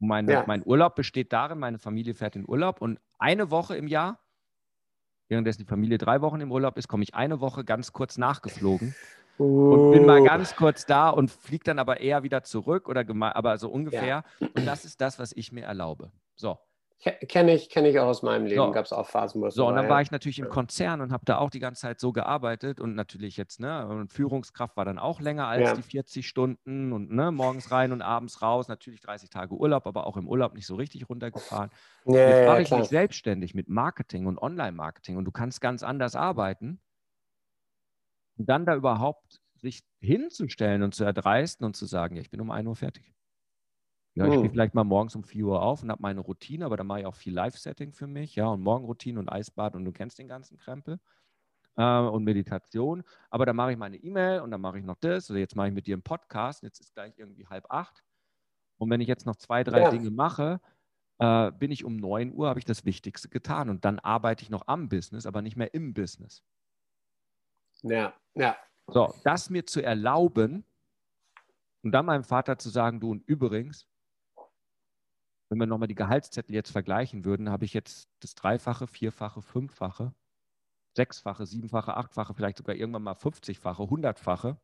Meine, 0.00 0.32
ja. 0.32 0.44
Mein 0.46 0.66
Urlaub 0.66 0.94
besteht 0.96 1.32
darin, 1.32 1.58
meine 1.58 1.78
Familie 1.78 2.14
fährt 2.14 2.34
in 2.34 2.48
Urlaub 2.48 2.80
und 2.80 2.98
eine 3.18 3.50
Woche 3.50 3.76
im 3.76 3.86
Jahr, 3.86 4.18
währenddessen 5.28 5.60
die 5.60 5.68
Familie 5.68 5.98
drei 5.98 6.22
Wochen 6.22 6.40
im 6.40 6.50
Urlaub 6.50 6.78
ist, 6.78 6.88
komme 6.88 7.02
ich 7.02 7.14
eine 7.14 7.40
Woche 7.40 7.64
ganz 7.64 7.92
kurz 7.92 8.16
nachgeflogen 8.16 8.94
und 9.40 9.92
bin 9.92 10.04
mal 10.04 10.22
ganz 10.22 10.54
kurz 10.54 10.84
da 10.84 11.08
und 11.08 11.30
fliege 11.30 11.64
dann 11.64 11.78
aber 11.78 12.00
eher 12.00 12.22
wieder 12.22 12.42
zurück 12.42 12.88
oder 12.88 13.04
aber 13.34 13.58
so 13.58 13.70
ungefähr. 13.70 14.24
Ja. 14.40 14.48
Und 14.54 14.66
das 14.66 14.84
ist 14.84 15.00
das, 15.00 15.18
was 15.18 15.32
ich 15.32 15.50
mir 15.52 15.64
erlaube. 15.64 16.10
So. 16.34 16.58
Kenne 17.00 17.54
ich, 17.54 17.70
kenne 17.70 17.88
ich 17.88 17.98
auch 17.98 18.08
aus 18.08 18.22
meinem 18.22 18.44
Leben, 18.44 18.60
so. 18.60 18.70
gab 18.72 18.84
es 18.84 18.92
auch 18.92 19.06
Phasen, 19.06 19.40
wo 19.40 19.46
es 19.46 19.54
So, 19.54 19.66
und 19.66 19.74
dann 19.74 19.88
war 19.88 20.02
ich 20.02 20.10
natürlich 20.10 20.38
im 20.38 20.50
Konzern 20.50 21.00
und 21.00 21.12
habe 21.12 21.24
da 21.24 21.38
auch 21.38 21.48
die 21.48 21.58
ganze 21.58 21.80
Zeit 21.80 21.98
so 21.98 22.12
gearbeitet 22.12 22.78
und 22.78 22.94
natürlich 22.94 23.38
jetzt, 23.38 23.58
ne, 23.58 23.86
und 23.86 24.12
Führungskraft 24.12 24.76
war 24.76 24.84
dann 24.84 24.98
auch 24.98 25.18
länger 25.18 25.46
als 25.46 25.70
ja. 25.70 25.74
die 25.74 25.82
40 25.82 26.28
Stunden 26.28 26.92
und 26.92 27.10
ne, 27.10 27.32
morgens 27.32 27.70
rein 27.70 27.92
und 27.92 28.02
abends 28.02 28.42
raus, 28.42 28.68
natürlich 28.68 29.00
30 29.00 29.30
Tage 29.30 29.54
Urlaub, 29.54 29.86
aber 29.86 30.06
auch 30.06 30.18
im 30.18 30.28
Urlaub 30.28 30.52
nicht 30.52 30.66
so 30.66 30.74
richtig 30.74 31.08
runtergefahren. 31.08 31.70
Ja, 32.04 32.28
jetzt 32.28 32.46
mache 32.46 32.60
ich 32.60 32.70
mich 32.70 32.88
selbstständig 32.88 33.54
mit 33.54 33.70
Marketing 33.70 34.26
und 34.26 34.36
Online-Marketing 34.36 35.16
und 35.16 35.24
du 35.24 35.30
kannst 35.30 35.62
ganz 35.62 35.82
anders 35.82 36.14
arbeiten 36.14 36.80
und 38.40 38.46
dann 38.46 38.64
da 38.64 38.74
überhaupt 38.74 39.38
sich 39.56 39.82
hinzustellen 40.00 40.82
und 40.82 40.94
zu 40.94 41.04
erdreisten 41.04 41.66
und 41.66 41.76
zu 41.76 41.84
sagen, 41.84 42.16
ja, 42.16 42.22
ich 42.22 42.30
bin 42.30 42.40
um 42.40 42.50
1 42.50 42.66
Uhr 42.66 42.74
fertig. 42.74 43.14
Ja, 44.14 44.24
ich 44.24 44.30
oh. 44.30 44.38
stehe 44.38 44.48
vielleicht 44.48 44.72
mal 44.72 44.84
morgens 44.84 45.14
um 45.14 45.24
4 45.24 45.44
Uhr 45.44 45.60
auf 45.60 45.82
und 45.82 45.90
habe 45.90 46.00
meine 46.00 46.20
Routine, 46.20 46.64
aber 46.64 46.78
dann 46.78 46.86
mache 46.86 47.00
ich 47.00 47.06
auch 47.06 47.16
viel 47.16 47.34
Live-Setting 47.34 47.92
für 47.92 48.06
mich, 48.06 48.36
ja, 48.36 48.46
und 48.46 48.62
Morgenroutine 48.62 49.20
und 49.20 49.28
Eisbad 49.28 49.76
und 49.76 49.84
du 49.84 49.92
kennst 49.92 50.18
den 50.18 50.26
ganzen 50.26 50.56
Krempel 50.56 50.98
äh, 51.76 51.98
und 51.98 52.24
Meditation. 52.24 53.02
Aber 53.28 53.44
dann 53.44 53.56
mache 53.56 53.72
ich 53.72 53.76
meine 53.76 53.98
E-Mail 53.98 54.40
und 54.40 54.52
dann 54.52 54.62
mache 54.62 54.78
ich 54.78 54.86
noch 54.86 54.96
das 55.00 55.30
oder 55.30 55.38
jetzt 55.38 55.54
mache 55.54 55.68
ich 55.68 55.74
mit 55.74 55.86
dir 55.86 55.96
einen 55.96 56.02
Podcast. 56.02 56.62
Jetzt 56.62 56.80
ist 56.80 56.94
gleich 56.94 57.12
irgendwie 57.18 57.46
halb 57.46 57.66
acht. 57.68 58.02
Und 58.78 58.88
wenn 58.88 59.02
ich 59.02 59.08
jetzt 59.08 59.26
noch 59.26 59.36
zwei, 59.36 59.64
drei 59.64 59.82
ja. 59.82 59.90
Dinge 59.90 60.10
mache, 60.10 60.62
äh, 61.18 61.52
bin 61.52 61.70
ich 61.70 61.84
um 61.84 61.96
9 61.96 62.32
Uhr, 62.32 62.48
habe 62.48 62.58
ich 62.58 62.64
das 62.64 62.86
Wichtigste 62.86 63.28
getan. 63.28 63.68
Und 63.68 63.84
dann 63.84 63.98
arbeite 63.98 64.44
ich 64.44 64.48
noch 64.48 64.66
am 64.66 64.88
Business, 64.88 65.26
aber 65.26 65.42
nicht 65.42 65.58
mehr 65.58 65.74
im 65.74 65.92
Business. 65.92 66.42
Ja, 67.82 68.14
ja. 68.34 68.56
So, 68.86 69.14
das 69.24 69.50
mir 69.50 69.66
zu 69.66 69.82
erlauben 69.82 70.64
und 71.82 71.92
dann 71.92 72.06
meinem 72.06 72.24
Vater 72.24 72.58
zu 72.58 72.68
sagen, 72.70 73.00
du 73.00 73.10
und 73.10 73.26
übrigens, 73.26 73.86
wenn 75.48 75.58
wir 75.58 75.66
nochmal 75.66 75.88
die 75.88 75.94
Gehaltszettel 75.94 76.54
jetzt 76.54 76.70
vergleichen 76.70 77.24
würden, 77.24 77.50
habe 77.50 77.64
ich 77.64 77.74
jetzt 77.74 78.08
das 78.20 78.34
Dreifache, 78.34 78.86
Vierfache, 78.86 79.42
Fünffache, 79.42 80.14
Sechsfache, 80.96 81.46
Siebenfache, 81.46 81.96
Achtfache, 81.96 82.34
vielleicht 82.34 82.58
sogar 82.58 82.76
irgendwann 82.76 83.02
mal 83.02 83.14
50-fache, 83.14 83.90
Hundertfache, 83.90 84.58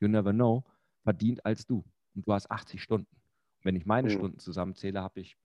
you 0.00 0.08
never 0.08 0.32
know, 0.32 0.64
verdient 1.02 1.44
als 1.44 1.66
du. 1.66 1.84
Und 2.14 2.26
du 2.26 2.32
hast 2.32 2.50
80 2.50 2.82
Stunden. 2.82 3.16
wenn 3.62 3.76
ich 3.76 3.86
meine 3.86 4.08
mhm. 4.08 4.14
Stunden 4.14 4.38
zusammenzähle, 4.38 5.02
habe 5.02 5.20
ich 5.20 5.36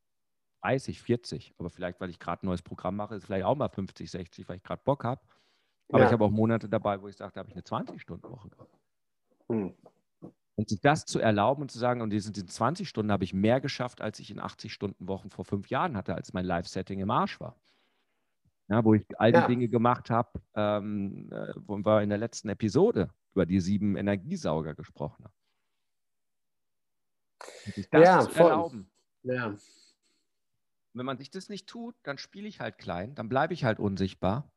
30, 0.61 1.01
40, 1.01 1.53
aber 1.57 1.69
vielleicht, 1.69 2.01
weil 2.01 2.09
ich 2.09 2.19
gerade 2.19 2.43
ein 2.43 2.47
neues 2.47 2.61
Programm 2.61 2.95
mache, 2.95 3.15
ist 3.15 3.25
vielleicht 3.25 3.45
auch 3.45 3.55
mal 3.55 3.69
50, 3.69 4.09
60, 4.09 4.49
weil 4.49 4.57
ich 4.57 4.63
gerade 4.63 4.81
Bock 4.83 5.03
habe. 5.03 5.21
Aber 5.89 5.99
ja. 5.99 6.05
ich 6.07 6.11
habe 6.11 6.25
auch 6.25 6.31
Monate 6.31 6.67
dabei, 6.67 7.01
wo 7.01 7.07
ich 7.07 7.15
sage, 7.15 7.33
da 7.33 7.39
habe 7.39 7.49
ich 7.49 7.55
eine 7.55 7.63
20-Stunden-Woche 7.63 8.49
gehabt. 8.49 8.77
Hm. 9.49 9.73
Und 10.55 10.69
sich 10.69 10.81
das 10.81 11.05
zu 11.05 11.19
erlauben 11.19 11.61
und 11.61 11.71
zu 11.71 11.77
sagen, 11.77 12.01
und 12.01 12.11
in 12.11 12.17
diesen 12.17 12.33
20 12.33 12.89
Stunden 12.89 13.11
habe 13.11 13.23
ich 13.23 13.33
mehr 13.33 13.61
geschafft, 13.61 14.01
als 14.01 14.19
ich 14.19 14.31
in 14.31 14.41
80-Stunden-Wochen 14.41 15.29
vor 15.29 15.45
fünf 15.45 15.69
Jahren 15.69 15.95
hatte, 15.95 16.15
als 16.15 16.33
mein 16.33 16.45
Live-Setting 16.45 16.99
im 16.99 17.11
Arsch 17.11 17.39
war. 17.39 17.55
Ja, 18.67 18.83
wo 18.83 18.95
ich 18.95 19.05
all 19.17 19.31
die 19.31 19.37
ja. 19.37 19.47
Dinge 19.47 19.69
gemacht 19.69 20.09
habe, 20.09 20.41
ähm, 20.55 21.31
äh, 21.31 21.53
wo 21.55 21.77
wir 21.77 22.01
in 22.01 22.09
der 22.09 22.17
letzten 22.17 22.49
Episode 22.49 23.09
über 23.33 23.45
die 23.45 23.61
sieben 23.61 23.95
Energiesauger 23.95 24.73
gesprochen 24.73 25.23
haben. 25.23 25.33
Das 27.91 28.03
ja, 28.03 28.19
zu 28.21 28.31
voll. 28.31 28.49
erlauben. 28.49 28.91
Ja. 29.23 29.55
wenn 30.93 31.05
man 31.05 31.17
sich 31.17 31.29
das 31.29 31.49
nicht 31.49 31.67
tut, 31.67 31.95
dann 32.03 32.17
spiele 32.17 32.47
ich 32.47 32.59
halt 32.59 32.77
klein, 32.77 33.13
dann 33.13 33.29
bleibe 33.29 33.53
ich 33.53 33.63
halt 33.63 33.79
unsichtbar 33.79 34.49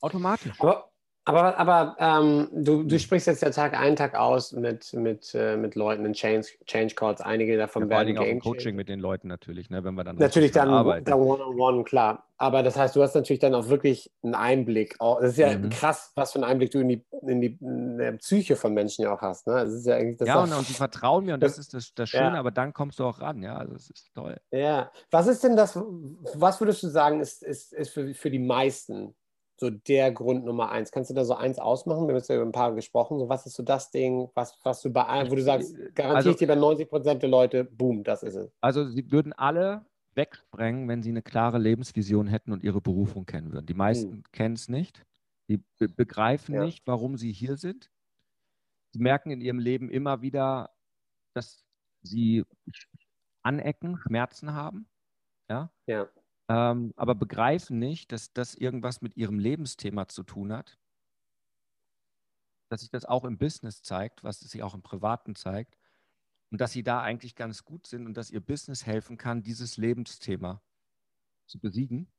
Automatisch. 0.00 0.52
Aber, 0.60 0.90
Aber, 1.28 1.58
aber 1.58 1.96
ähm, 1.98 2.48
du, 2.52 2.84
du 2.84 2.98
sprichst 2.98 3.26
jetzt 3.26 3.42
ja 3.42 3.50
Tag 3.50 3.78
ein, 3.78 3.96
Tag 3.96 4.14
aus 4.14 4.52
mit, 4.52 4.94
mit, 4.94 5.34
äh, 5.34 5.58
mit 5.58 5.74
Leuten 5.74 6.06
in 6.06 6.14
Change, 6.14 6.48
Change 6.64 6.94
Calls. 6.94 7.20
Einige 7.20 7.58
davon 7.58 7.82
ja, 7.82 7.90
werden 7.90 8.14
Game 8.14 8.18
auch 8.18 8.26
im 8.26 8.40
Coaching 8.40 8.74
mit 8.74 8.88
den 8.88 8.98
Leuten 8.98 9.28
natürlich, 9.28 9.68
ne, 9.68 9.84
wenn 9.84 9.94
wir 9.94 10.04
dann 10.04 10.16
natürlich 10.16 10.52
dann 10.52 10.70
arbeiten. 10.70 11.12
One-on-one, 11.12 11.84
klar. 11.84 12.24
Aber 12.38 12.62
das 12.62 12.78
heißt, 12.78 12.96
du 12.96 13.02
hast 13.02 13.14
natürlich 13.14 13.40
dann 13.40 13.54
auch 13.54 13.68
wirklich 13.68 14.10
einen 14.22 14.36
Einblick. 14.36 14.96
Das 14.98 15.32
ist 15.32 15.38
ja 15.38 15.58
mhm. 15.58 15.68
krass, 15.68 16.12
was 16.14 16.32
für 16.32 16.38
einen 16.38 16.44
Einblick 16.44 16.70
du 16.70 16.78
in 16.78 16.88
die, 16.88 17.04
in 17.20 17.40
die 17.42 17.58
in 17.60 18.16
Psyche 18.18 18.56
von 18.56 18.72
Menschen 18.72 19.02
ja 19.02 19.12
auch 19.12 19.20
hast. 19.20 19.46
Ne? 19.48 19.54
Das 19.54 19.74
ist 19.74 19.86
ja, 19.86 19.96
eigentlich 19.96 20.16
das 20.16 20.28
ja 20.28 20.42
und, 20.42 20.52
und 20.54 20.66
die 20.66 20.72
vertrauen 20.72 21.26
mir 21.26 21.34
und 21.34 21.42
das, 21.42 21.56
das 21.56 21.66
ist 21.66 21.74
das, 21.74 21.94
das 21.94 22.08
Schöne, 22.08 22.34
ja. 22.34 22.34
aber 22.34 22.52
dann 22.52 22.72
kommst 22.72 23.00
du 23.00 23.04
auch 23.04 23.20
ran. 23.20 23.42
Ja, 23.42 23.56
also 23.56 23.74
das 23.74 23.90
ist 23.90 24.14
toll. 24.14 24.38
Ja. 24.50 24.90
Was 25.10 25.26
ist 25.26 25.44
denn 25.44 25.56
das, 25.56 25.76
was 25.76 26.58
würdest 26.58 26.82
du 26.84 26.88
sagen, 26.88 27.20
ist, 27.20 27.42
ist, 27.42 27.74
ist 27.74 27.90
für, 27.90 28.14
für 28.14 28.30
die 28.30 28.38
meisten 28.38 29.14
so 29.60 29.70
der 29.70 30.12
Grund 30.12 30.44
Nummer 30.44 30.70
eins? 30.70 30.92
Kannst 30.92 31.10
du 31.10 31.14
da 31.14 31.24
so 31.24 31.34
eins 31.34 31.58
ausmachen? 31.58 32.02
Wir 32.02 32.08
haben 32.08 32.16
jetzt 32.16 32.28
ja 32.28 32.36
über 32.36 32.44
ein 32.44 32.52
paar 32.52 32.74
gesprochen. 32.74 33.18
So, 33.18 33.28
was 33.28 33.46
ist 33.46 33.54
so 33.54 33.62
das 33.62 33.90
Ding, 33.90 34.28
was, 34.34 34.58
was 34.62 34.80
du 34.82 34.90
bei 34.90 35.04
allen, 35.04 35.30
wo 35.30 35.34
du 35.34 35.42
sagst, 35.42 35.74
garantiere 35.94 36.16
also, 36.16 36.30
ich 36.30 36.36
dir 36.36 36.46
bei 36.46 36.54
90 36.54 36.88
Prozent 36.88 37.22
der 37.22 37.30
Leute, 37.30 37.64
boom, 37.64 38.04
das 38.04 38.22
ist 38.22 38.34
es. 38.34 38.50
Also 38.60 38.84
sie 38.88 39.10
würden 39.10 39.32
alle 39.32 39.84
wegsprengen, 40.14 40.88
wenn 40.88 41.02
sie 41.02 41.10
eine 41.10 41.22
klare 41.22 41.58
Lebensvision 41.58 42.28
hätten 42.28 42.52
und 42.52 42.62
ihre 42.62 42.80
Berufung 42.80 43.26
kennen 43.26 43.52
würden. 43.52 43.66
Die 43.66 43.74
meisten 43.74 44.12
hm. 44.12 44.24
kennen 44.32 44.54
es 44.54 44.68
nicht. 44.68 45.04
Die 45.48 45.58
be 45.78 45.88
begreifen 45.88 46.54
ja. 46.54 46.64
nicht, 46.64 46.86
warum 46.86 47.16
sie 47.16 47.32
hier 47.32 47.56
sind. 47.56 47.90
Sie 48.92 49.00
merken 49.00 49.30
in 49.30 49.40
ihrem 49.40 49.58
Leben 49.58 49.90
immer 49.90 50.22
wieder, 50.22 50.70
dass 51.34 51.64
sie 52.02 52.44
anecken, 53.42 53.98
Schmerzen 53.98 54.52
haben. 54.52 54.88
Ja. 55.48 55.70
ja 55.86 56.08
ähm, 56.48 56.94
aber 56.96 57.14
begreifen 57.14 57.78
nicht, 57.78 58.10
dass 58.10 58.32
das 58.32 58.54
irgendwas 58.54 59.02
mit 59.02 59.16
ihrem 59.16 59.38
Lebensthema 59.38 60.08
zu 60.08 60.22
tun 60.22 60.52
hat. 60.52 60.78
Dass 62.70 62.80
sich 62.80 62.90
das 62.90 63.04
auch 63.04 63.24
im 63.24 63.38
Business 63.38 63.82
zeigt, 63.82 64.24
was 64.24 64.40
sich 64.40 64.62
auch 64.62 64.74
im 64.74 64.82
Privaten 64.82 65.34
zeigt. 65.34 65.76
Und 66.50 66.62
dass 66.62 66.72
sie 66.72 66.82
da 66.82 67.02
eigentlich 67.02 67.36
ganz 67.36 67.64
gut 67.64 67.86
sind 67.86 68.06
und 68.06 68.16
dass 68.16 68.30
ihr 68.30 68.40
Business 68.40 68.86
helfen 68.86 69.18
kann, 69.18 69.42
dieses 69.42 69.76
Lebensthema 69.76 70.62
zu 71.46 71.58
besiegen 71.60 72.10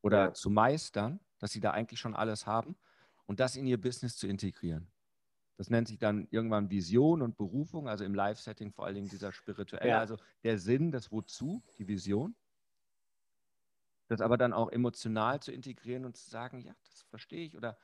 oder 0.00 0.26
ja. 0.26 0.32
zu 0.32 0.48
meistern, 0.48 1.20
dass 1.38 1.52
sie 1.52 1.60
da 1.60 1.72
eigentlich 1.72 2.00
schon 2.00 2.14
alles 2.14 2.46
haben 2.46 2.76
und 3.26 3.38
das 3.38 3.56
in 3.56 3.66
ihr 3.66 3.78
Business 3.78 4.16
zu 4.16 4.26
integrieren. 4.26 4.90
Das 5.58 5.68
nennt 5.68 5.88
sich 5.88 5.98
dann 5.98 6.26
irgendwann 6.30 6.70
Vision 6.70 7.20
und 7.20 7.36
Berufung, 7.36 7.86
also 7.86 8.04
im 8.04 8.14
Live-Setting 8.14 8.72
vor 8.72 8.86
allen 8.86 8.94
Dingen 8.94 9.08
dieser 9.08 9.32
spirituelle, 9.32 9.88
ja. 9.90 9.98
also 9.98 10.16
der 10.42 10.58
Sinn, 10.58 10.90
das 10.90 11.12
Wozu, 11.12 11.62
die 11.76 11.86
Vision 11.86 12.34
das 14.08 14.20
aber 14.20 14.36
dann 14.38 14.52
auch 14.52 14.70
emotional 14.70 15.40
zu 15.40 15.52
integrieren 15.52 16.04
und 16.04 16.16
zu 16.16 16.28
sagen, 16.30 16.60
ja, 16.60 16.74
das 16.84 17.02
verstehe 17.10 17.44
ich 17.46 17.56
oder 17.56 17.78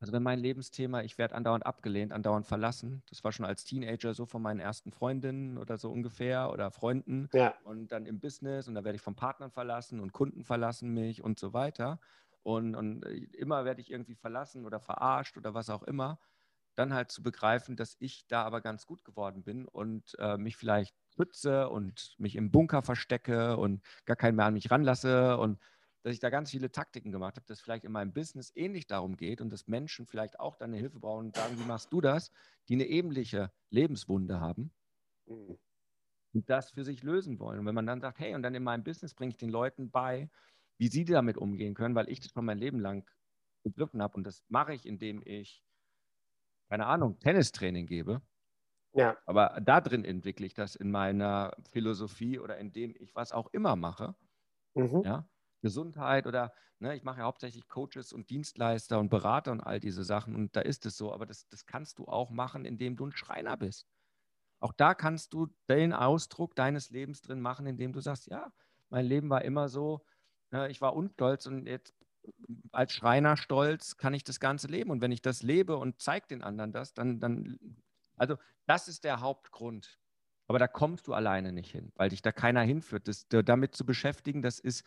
also 0.00 0.12
wenn 0.12 0.22
mein 0.22 0.38
Lebensthema, 0.38 1.02
ich 1.02 1.16
werde 1.18 1.34
andauernd 1.34 1.64
abgelehnt, 1.64 2.12
andauernd 2.12 2.46
verlassen, 2.46 3.02
das 3.08 3.24
war 3.24 3.32
schon 3.32 3.46
als 3.46 3.64
Teenager 3.64 4.12
so 4.12 4.26
von 4.26 4.42
meinen 4.42 4.60
ersten 4.60 4.92
Freundinnen 4.92 5.56
oder 5.56 5.78
so 5.78 5.90
ungefähr 5.90 6.50
oder 6.52 6.70
Freunden. 6.70 7.30
Ja. 7.32 7.54
und 7.62 7.88
dann 7.92 8.04
im 8.04 8.20
Business 8.20 8.68
und 8.68 8.74
da 8.74 8.84
werde 8.84 8.96
ich 8.96 9.02
von 9.02 9.14
Partnern 9.16 9.50
verlassen 9.50 10.00
und 10.00 10.12
Kunden 10.12 10.44
verlassen 10.44 10.90
mich 10.92 11.22
und 11.22 11.38
so 11.38 11.54
weiter. 11.54 12.00
Und, 12.42 12.74
und 12.74 13.04
äh, 13.06 13.14
immer 13.38 13.64
werde 13.64 13.80
ich 13.80 13.90
irgendwie 13.90 14.14
verlassen 14.14 14.66
oder 14.66 14.78
verarscht 14.80 15.38
oder 15.38 15.54
was 15.54 15.70
auch 15.70 15.82
immer, 15.82 16.18
dann 16.74 16.92
halt 16.92 17.10
zu 17.10 17.22
begreifen, 17.22 17.76
dass 17.76 17.96
ich 18.00 18.26
da 18.26 18.42
aber 18.42 18.60
ganz 18.60 18.86
gut 18.86 19.04
geworden 19.04 19.42
bin 19.44 19.66
und 19.66 20.14
äh, 20.18 20.36
mich 20.36 20.56
vielleicht 20.56 20.94
schütze 21.16 21.68
und 21.68 22.14
mich 22.18 22.36
im 22.36 22.50
Bunker 22.50 22.82
verstecke 22.82 23.56
und 23.56 23.82
gar 24.04 24.16
keinen 24.16 24.36
mehr 24.36 24.46
an 24.46 24.54
mich 24.54 24.70
ranlasse 24.70 25.36
und 25.38 25.58
dass 26.02 26.12
ich 26.12 26.20
da 26.20 26.28
ganz 26.28 26.50
viele 26.50 26.70
Taktiken 26.70 27.12
gemacht 27.12 27.36
habe, 27.36 27.46
dass 27.46 27.60
vielleicht 27.60 27.84
in 27.84 27.92
meinem 27.92 28.12
Business 28.12 28.52
ähnlich 28.54 28.86
darum 28.86 29.16
geht 29.16 29.40
und 29.40 29.50
dass 29.50 29.68
Menschen 29.68 30.06
vielleicht 30.06 30.38
auch 30.38 30.56
deine 30.56 30.76
Hilfe 30.76 31.00
brauchen 31.00 31.26
und 31.26 31.36
sagen, 31.36 31.58
wie 31.58 31.64
machst 31.64 31.92
du 31.92 32.02
das, 32.02 32.30
die 32.68 32.74
eine 32.74 32.86
ähnliche 32.86 33.50
Lebenswunde 33.70 34.38
haben 34.38 34.70
mhm. 35.26 35.58
und 36.34 36.50
das 36.50 36.72
für 36.72 36.84
sich 36.84 37.02
lösen 37.02 37.38
wollen. 37.38 37.60
Und 37.60 37.66
wenn 37.66 37.74
man 37.74 37.86
dann 37.86 38.02
sagt, 38.02 38.18
hey, 38.18 38.34
und 38.34 38.42
dann 38.42 38.54
in 38.54 38.62
meinem 38.62 38.84
Business 38.84 39.14
bringe 39.14 39.30
ich 39.30 39.38
den 39.38 39.48
Leuten 39.48 39.90
bei, 39.90 40.28
wie 40.76 40.88
sie 40.88 41.06
damit 41.06 41.38
umgehen 41.38 41.74
können, 41.74 41.94
weil 41.94 42.10
ich 42.10 42.20
das 42.20 42.32
schon 42.32 42.44
mein 42.44 42.58
Leben 42.58 42.80
lang 42.80 43.08
begriffen 43.62 44.02
habe 44.02 44.16
und 44.18 44.24
das 44.24 44.44
mache 44.48 44.74
ich, 44.74 44.84
indem 44.84 45.22
ich, 45.24 45.64
keine 46.68 46.84
Ahnung, 46.84 47.18
Tennistraining 47.18 47.86
gebe 47.86 48.20
ja. 48.94 49.16
Aber 49.26 49.60
da 49.62 49.80
drin 49.80 50.04
entwickle 50.04 50.46
ich 50.46 50.54
das 50.54 50.76
in 50.76 50.90
meiner 50.90 51.56
Philosophie 51.70 52.38
oder 52.38 52.58
indem 52.58 52.94
ich 52.98 53.14
was 53.14 53.32
auch 53.32 53.48
immer 53.48 53.76
mache. 53.76 54.14
Mhm. 54.74 55.02
Ja? 55.04 55.28
Gesundheit 55.62 56.26
oder 56.26 56.52
ne, 56.78 56.94
ich 56.94 57.02
mache 57.02 57.20
ja 57.20 57.24
hauptsächlich 57.24 57.68
Coaches 57.68 58.12
und 58.12 58.30
Dienstleister 58.30 58.98
und 58.98 59.08
Berater 59.08 59.52
und 59.52 59.60
all 59.60 59.80
diese 59.80 60.04
Sachen 60.04 60.34
und 60.34 60.54
da 60.54 60.60
ist 60.60 60.86
es 60.86 60.96
so, 60.96 61.12
aber 61.12 61.26
das, 61.26 61.48
das 61.48 61.66
kannst 61.66 61.98
du 61.98 62.06
auch 62.06 62.30
machen, 62.30 62.64
indem 62.64 62.96
du 62.96 63.06
ein 63.06 63.12
Schreiner 63.12 63.56
bist. 63.56 63.86
Auch 64.60 64.72
da 64.72 64.94
kannst 64.94 65.32
du 65.32 65.48
den 65.68 65.92
Ausdruck 65.92 66.54
deines 66.54 66.90
Lebens 66.90 67.20
drin 67.20 67.40
machen, 67.40 67.66
indem 67.66 67.92
du 67.92 68.00
sagst, 68.00 68.26
ja, 68.28 68.52
mein 68.90 69.06
Leben 69.06 69.30
war 69.30 69.44
immer 69.44 69.68
so, 69.68 70.04
ne, 70.50 70.68
ich 70.70 70.80
war 70.80 70.94
unstolz 70.94 71.46
und 71.46 71.66
jetzt 71.66 71.94
als 72.72 72.92
Schreiner 72.92 73.36
stolz 73.36 73.96
kann 73.96 74.14
ich 74.14 74.24
das 74.24 74.40
ganze 74.40 74.68
leben. 74.68 74.90
Und 74.90 75.00
wenn 75.00 75.12
ich 75.12 75.22
das 75.22 75.42
lebe 75.42 75.76
und 75.76 76.00
zeige 76.00 76.26
den 76.28 76.42
anderen 76.42 76.72
das, 76.72 76.94
dann, 76.94 77.20
dann 77.20 77.58
also 78.16 78.36
das 78.66 78.88
ist 78.88 79.04
der 79.04 79.20
Hauptgrund. 79.20 79.98
Aber 80.46 80.58
da 80.58 80.68
kommst 80.68 81.06
du 81.06 81.14
alleine 81.14 81.52
nicht 81.52 81.70
hin, 81.70 81.92
weil 81.96 82.10
dich 82.10 82.20
da 82.20 82.30
keiner 82.30 82.62
hinführt. 82.62 83.08
Das, 83.08 83.26
damit 83.28 83.74
zu 83.74 83.86
beschäftigen, 83.86 84.42
das 84.42 84.58
ist 84.58 84.84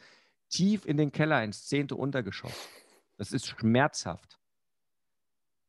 tief 0.50 0.86
in 0.86 0.98
den 0.98 1.12
Keller, 1.12 1.44
ins 1.44 1.66
zehnte 1.66 1.96
Untergeschoss. 1.96 2.70
Das 3.18 3.32
ist 3.32 3.48
schmerzhaft. 3.48 4.40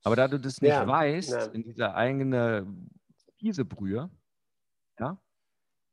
Aber 0.04 0.14
da 0.14 0.28
du 0.28 0.38
das 0.38 0.60
nicht 0.60 0.70
ja, 0.70 0.86
weißt, 0.86 1.30
ja. 1.30 1.46
in 1.46 1.62
dieser 1.62 1.94
eigenen 1.94 2.90
Fiesebrühe, 3.38 4.10
ja, 4.98 5.18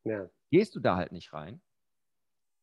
ja, 0.04 0.30
gehst 0.52 0.76
du 0.76 0.80
da 0.80 0.96
halt 0.96 1.12
nicht 1.12 1.34
rein. 1.34 1.62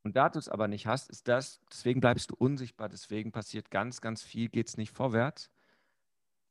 Und 0.05 0.17
da 0.17 0.29
du 0.29 0.39
es 0.39 0.49
aber 0.49 0.69
nicht 0.69 0.87
hast, 0.87 1.11
ist 1.11 1.29
das, 1.29 1.61
deswegen 1.71 2.01
bleibst 2.01 2.31
du 2.31 2.35
unsichtbar, 2.37 2.89
deswegen 2.89 3.33
passiert 3.33 3.71
ganz, 3.71 4.01
ganz 4.01 4.23
viel, 4.23 4.49
geht 4.49 4.69
es 4.69 4.77
nicht 4.77 4.93
vorwärts 4.93 5.51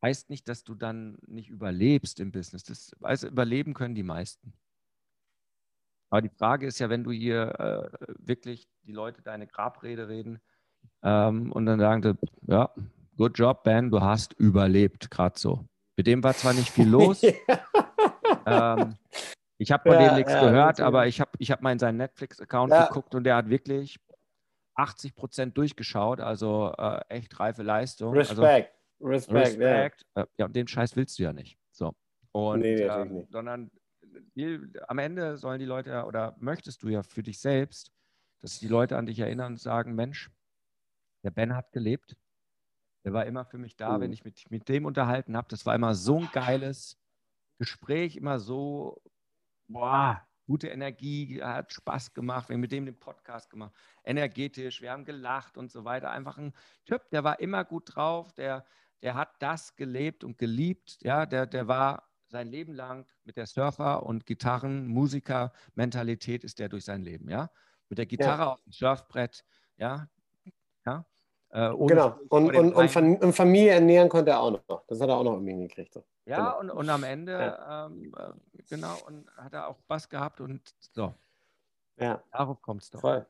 heißt 0.01 0.29
nicht, 0.29 0.47
dass 0.47 0.63
du 0.63 0.75
dann 0.75 1.17
nicht 1.27 1.49
überlebst 1.49 2.19
im 2.19 2.31
Business. 2.31 2.63
Das 2.63 2.95
also 3.01 3.27
überleben 3.27 3.73
können 3.73 3.95
die 3.95 4.03
meisten. 4.03 4.53
Aber 6.09 6.21
die 6.21 6.29
Frage 6.29 6.67
ist 6.67 6.79
ja, 6.79 6.89
wenn 6.89 7.03
du 7.03 7.11
hier 7.11 7.59
äh, 7.59 8.07
wirklich 8.19 8.67
die 8.83 8.91
Leute 8.91 9.21
deine 9.21 9.47
Grabrede 9.47 10.09
reden 10.09 10.41
ähm, 11.03 11.51
und 11.51 11.65
dann 11.65 11.79
sagen 11.79 12.03
sie, 12.03 12.17
ja, 12.47 12.69
good 13.15 13.37
job, 13.37 13.63
Ben, 13.63 13.89
du 13.89 14.01
hast 14.01 14.33
überlebt, 14.33 15.09
gerade 15.09 15.39
so. 15.39 15.65
Mit 15.95 16.07
dem 16.07 16.23
war 16.23 16.33
zwar 16.33 16.53
nicht 16.53 16.69
viel 16.69 16.89
los. 16.89 17.23
ähm, 18.45 18.95
ich 19.57 19.71
habe 19.71 19.89
von 19.89 20.01
ja, 20.01 20.09
dem 20.09 20.15
nichts 20.17 20.33
ja, 20.33 20.41
gehört, 20.41 20.81
aber 20.81 21.07
ich 21.07 21.21
habe 21.21 21.31
ich 21.37 21.51
hab 21.51 21.61
mal 21.61 21.71
in 21.71 21.79
seinen 21.79 21.97
Netflix-Account 21.97 22.73
geguckt 22.73 23.15
und 23.15 23.23
der 23.23 23.35
hat 23.35 23.49
wirklich 23.49 23.97
80 24.75 25.15
Prozent 25.15 25.57
durchgeschaut, 25.57 26.19
also 26.19 26.73
äh, 26.77 27.01
echt 27.09 27.39
reife 27.39 27.63
Leistung. 27.63 28.17
Also 28.17 28.41
Respekt. 28.41 28.69
Also, 28.69 28.80
Respekt, 29.01 29.59
Respekt. 29.59 30.05
Ja. 30.15 30.27
ja, 30.37 30.45
und 30.45 30.55
den 30.55 30.67
Scheiß 30.67 30.95
willst 30.95 31.17
du 31.19 31.23
ja 31.23 31.33
nicht. 31.33 31.57
So. 31.71 31.93
Und, 32.31 32.61
nee, 32.61 32.75
ähm, 32.75 33.13
nicht. 33.13 33.31
sondern 33.31 33.71
die, 34.35 34.59
am 34.87 34.99
Ende 34.99 35.37
sollen 35.37 35.59
die 35.59 35.65
Leute 35.65 36.05
oder 36.05 36.35
möchtest 36.39 36.83
du 36.83 36.89
ja 36.89 37.03
für 37.03 37.23
dich 37.23 37.39
selbst, 37.39 37.91
dass 38.39 38.59
die 38.59 38.67
Leute 38.67 38.97
an 38.97 39.05
dich 39.05 39.19
erinnern 39.19 39.53
und 39.53 39.59
sagen: 39.59 39.95
Mensch, 39.95 40.31
der 41.23 41.31
Ben 41.31 41.55
hat 41.55 41.71
gelebt. 41.71 42.15
Der 43.03 43.13
war 43.13 43.25
immer 43.25 43.45
für 43.45 43.57
mich 43.57 43.75
da, 43.75 43.97
mhm. 43.97 44.01
wenn 44.01 44.13
ich 44.13 44.23
mich 44.23 44.49
mit 44.49 44.69
dem 44.69 44.85
unterhalten 44.85 45.35
habe. 45.35 45.47
Das 45.49 45.65
war 45.65 45.73
immer 45.75 45.95
so 45.95 46.19
ein 46.19 46.29
geiles 46.31 46.99
Gespräch, 47.57 48.15
immer 48.15 48.39
so, 48.39 49.01
boah, 49.67 50.21
gute 50.45 50.67
Energie, 50.67 51.41
hat 51.41 51.73
Spaß 51.73 52.13
gemacht. 52.13 52.49
Wir 52.49 52.55
haben 52.55 52.61
mit 52.61 52.71
dem 52.71 52.85
den 52.85 52.99
Podcast 52.99 53.49
gemacht, 53.49 53.73
energetisch, 54.03 54.81
wir 54.81 54.91
haben 54.91 55.05
gelacht 55.05 55.57
und 55.57 55.71
so 55.71 55.85
weiter. 55.85 56.11
Einfach 56.11 56.37
ein 56.37 56.53
Typ, 56.85 57.09
der 57.09 57.23
war 57.23 57.39
immer 57.39 57.63
gut 57.63 57.95
drauf, 57.95 58.33
der 58.33 58.65
der 59.01 59.15
hat 59.15 59.29
das 59.39 59.75
gelebt 59.75 60.23
und 60.23 60.37
geliebt. 60.37 60.99
Ja, 61.01 61.25
der, 61.25 61.45
der 61.45 61.67
war 61.67 62.07
sein 62.27 62.47
Leben 62.47 62.73
lang 62.73 63.05
mit 63.23 63.37
der 63.37 63.45
Surfer- 63.45 64.03
und 64.03 64.25
Gitarren-Musiker-Mentalität 64.25 66.43
ist 66.43 66.59
der 66.59 66.69
durch 66.69 66.85
sein 66.85 67.03
Leben, 67.03 67.29
ja. 67.29 67.49
Mit 67.89 67.97
der 67.97 68.05
Gitarre 68.05 68.43
ja. 68.43 68.53
auf 68.53 68.63
dem 68.63 68.71
Surfbrett, 68.71 69.43
ja. 69.77 70.07
ja? 70.85 71.05
Äh, 71.49 71.71
genau, 71.85 72.17
und, 72.29 72.55
und, 72.55 72.73
und, 72.73 73.33
Familie 73.33 73.71
ernähren 73.71 74.07
konnte 74.07 74.31
er 74.31 74.39
auch 74.39 74.51
noch. 74.51 74.85
Das 74.87 75.01
hat 75.01 75.09
er 75.09 75.17
auch 75.17 75.25
noch 75.25 75.33
irgendwie 75.33 75.51
hingekriegt. 75.51 75.93
So. 75.93 76.05
Ja, 76.25 76.37
genau. 76.37 76.59
und, 76.59 76.69
und 76.69 76.89
am 76.89 77.03
Ende, 77.03 77.33
ja. 77.33 77.87
ähm, 77.87 78.15
äh, 78.17 78.31
genau, 78.69 78.95
und 79.07 79.29
hat 79.35 79.53
er 79.53 79.67
auch 79.67 79.77
Spaß 79.79 80.07
gehabt 80.07 80.39
und 80.39 80.73
so. 80.79 81.13
Ja. 81.97 82.23
Darauf 82.31 82.61
kommt 82.61 82.83
es 82.83 82.89
doch. 82.89 83.01
Voll. 83.01 83.25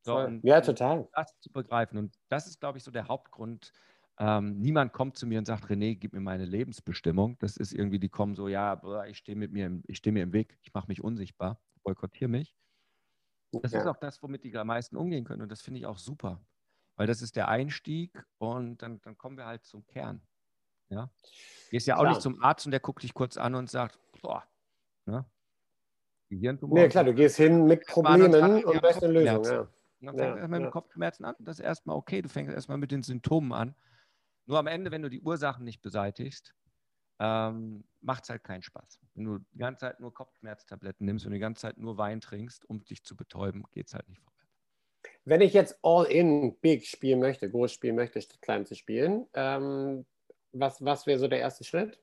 So, 0.00 0.14
Voll. 0.14 0.40
ja, 0.42 0.62
total. 0.62 1.06
Das 1.12 1.38
zu 1.40 1.52
begreifen. 1.52 1.98
Und 1.98 2.18
das 2.28 2.46
ist, 2.46 2.60
glaube 2.60 2.78
ich, 2.78 2.84
so 2.84 2.90
der 2.90 3.06
Hauptgrund, 3.06 3.74
ähm, 4.18 4.58
niemand 4.58 4.92
kommt 4.92 5.16
zu 5.16 5.26
mir 5.26 5.38
und 5.38 5.44
sagt, 5.44 5.66
René, 5.66 5.96
gib 5.96 6.12
mir 6.12 6.20
meine 6.20 6.44
Lebensbestimmung. 6.44 7.38
Das 7.38 7.56
ist 7.56 7.72
irgendwie, 7.72 7.98
die 7.98 8.08
kommen 8.08 8.34
so, 8.34 8.48
ja, 8.48 8.80
ich 9.06 9.18
stehe 9.18 9.36
mit 9.36 9.52
mir, 9.52 9.66
im, 9.66 9.82
ich 9.86 9.98
stehe 9.98 10.12
mir 10.12 10.24
im 10.24 10.32
Weg, 10.32 10.58
ich 10.62 10.74
mache 10.74 10.88
mich 10.88 11.02
unsichtbar, 11.02 11.60
boykottiere 11.84 12.28
mich. 12.28 12.54
Das 13.52 13.72
ja. 13.72 13.80
ist 13.80 13.86
auch 13.86 13.96
das, 13.96 14.22
womit 14.22 14.44
die 14.44 14.56
am 14.56 14.66
meisten 14.66 14.96
umgehen 14.96 15.24
können 15.24 15.42
und 15.42 15.50
das 15.50 15.62
finde 15.62 15.80
ich 15.80 15.86
auch 15.86 15.98
super. 15.98 16.40
weil 16.98 17.06
das 17.06 17.22
ist 17.22 17.36
der 17.36 17.48
Einstieg 17.48 18.22
und 18.38 18.82
dann, 18.82 19.00
dann 19.02 19.16
kommen 19.16 19.38
wir 19.38 19.46
halt 19.46 19.64
zum 19.64 19.86
Kern. 19.86 20.20
Ja? 20.90 21.10
Gehst 21.70 21.86
ja 21.86 21.96
auch 21.96 22.00
klar. 22.00 22.10
nicht 22.10 22.22
zum 22.22 22.42
Arzt 22.42 22.66
und 22.66 22.72
der 22.72 22.80
guckt 22.80 23.04
dich 23.04 23.14
kurz 23.14 23.36
an 23.36 23.54
und 23.54 23.70
sagt, 23.70 23.98
boah, 24.20 24.42
ne? 25.06 25.24
Gehirntumor. 26.28 26.76
Nee, 26.76 26.88
klar, 26.88 27.04
du 27.04 27.14
gehst 27.14 27.36
hin 27.36 27.66
mit 27.66 27.86
Problemen 27.86 28.64
und 28.64 28.82
weißt 28.82 29.02
eine 29.02 29.12
Lösung. 29.12 29.44
Ja. 29.44 29.60
Und 30.00 30.06
dann 30.06 30.16
fängst 30.16 30.36
du 30.36 30.40
erstmal 30.40 30.60
mit 30.60 30.70
Kopfschmerzen 30.70 31.24
an. 31.24 31.36
Das 31.38 31.58
ist 31.58 31.64
erstmal 31.64 31.96
okay. 31.96 32.20
Du 32.20 32.28
fängst 32.28 32.52
erstmal 32.52 32.78
mit 32.78 32.90
den 32.90 33.02
Symptomen 33.02 33.52
an. 33.52 33.74
Nur 34.48 34.58
am 34.58 34.66
Ende, 34.66 34.90
wenn 34.90 35.02
du 35.02 35.10
die 35.10 35.20
Ursachen 35.20 35.64
nicht 35.64 35.82
beseitigst, 35.82 36.54
ähm, 37.20 37.84
macht 38.00 38.24
es 38.24 38.30
halt 38.30 38.44
keinen 38.44 38.62
Spaß. 38.62 38.98
Wenn 39.14 39.24
du 39.24 39.38
die 39.52 39.58
ganze 39.58 39.80
Zeit 39.80 40.00
nur 40.00 40.14
Kopfschmerztabletten 40.14 41.04
nimmst 41.04 41.26
und 41.26 41.32
die 41.32 41.38
ganze 41.38 41.60
Zeit 41.62 41.76
nur 41.76 41.98
Wein 41.98 42.22
trinkst, 42.22 42.68
um 42.68 42.82
dich 42.84 43.04
zu 43.04 43.14
betäuben, 43.14 43.64
geht 43.72 43.88
es 43.88 43.94
halt 43.94 44.08
nicht 44.08 44.22
vorwärts. 44.22 44.38
Wenn 45.26 45.42
ich 45.42 45.52
jetzt 45.52 45.78
All-in 45.82 46.56
Big 46.60 46.86
spielen 46.86 47.20
möchte, 47.20 47.50
groß 47.50 47.70
spielen 47.70 47.94
möchte, 47.94 48.22
statt 48.22 48.40
klein 48.40 48.64
zu 48.64 48.74
spielen, 48.74 49.26
ähm, 49.34 50.06
was, 50.52 50.82
was 50.82 51.06
wäre 51.06 51.18
so 51.18 51.28
der 51.28 51.40
erste 51.40 51.64
Schritt? 51.64 52.00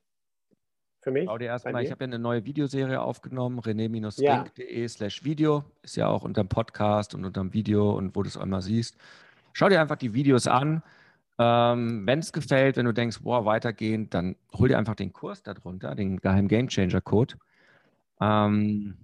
Für 1.00 1.10
mich? 1.10 1.24
Schau 1.24 1.38
dir 1.38 1.46
erstmal, 1.46 1.82
ich 1.82 1.90
habe 1.90 2.04
ja 2.04 2.08
eine 2.08 2.20
neue 2.20 2.44
Videoserie 2.44 3.00
aufgenommen, 3.00 3.58
rené-rink.de 3.58 4.80
ja. 4.80 4.88
slash 4.88 5.24
Video. 5.24 5.64
Ist 5.82 5.96
ja 5.96 6.06
auch 6.06 6.22
unter 6.22 6.44
dem 6.44 6.48
Podcast 6.48 7.12
und 7.12 7.24
unter 7.24 7.40
dem 7.40 7.52
Video 7.52 7.90
und 7.96 8.14
wo 8.14 8.22
du 8.22 8.28
es 8.28 8.36
einmal 8.36 8.62
siehst. 8.62 8.96
Schau 9.52 9.68
dir 9.68 9.80
einfach 9.80 9.96
die 9.96 10.14
Videos 10.14 10.46
an. 10.46 10.84
Ähm, 11.38 12.06
wenn 12.06 12.20
es 12.20 12.32
gefällt, 12.32 12.76
wenn 12.76 12.86
du 12.86 12.92
denkst, 12.92 13.20
boah, 13.22 13.44
weitergehend, 13.44 14.14
dann 14.14 14.36
hol 14.54 14.68
dir 14.68 14.78
einfach 14.78 14.94
den 14.94 15.12
Kurs 15.12 15.42
darunter, 15.42 15.94
den 15.94 16.18
geheimen 16.18 16.48
Game 16.48 16.68
Changer 16.68 17.02
Code. 17.02 17.34
Ähm, 18.20 18.96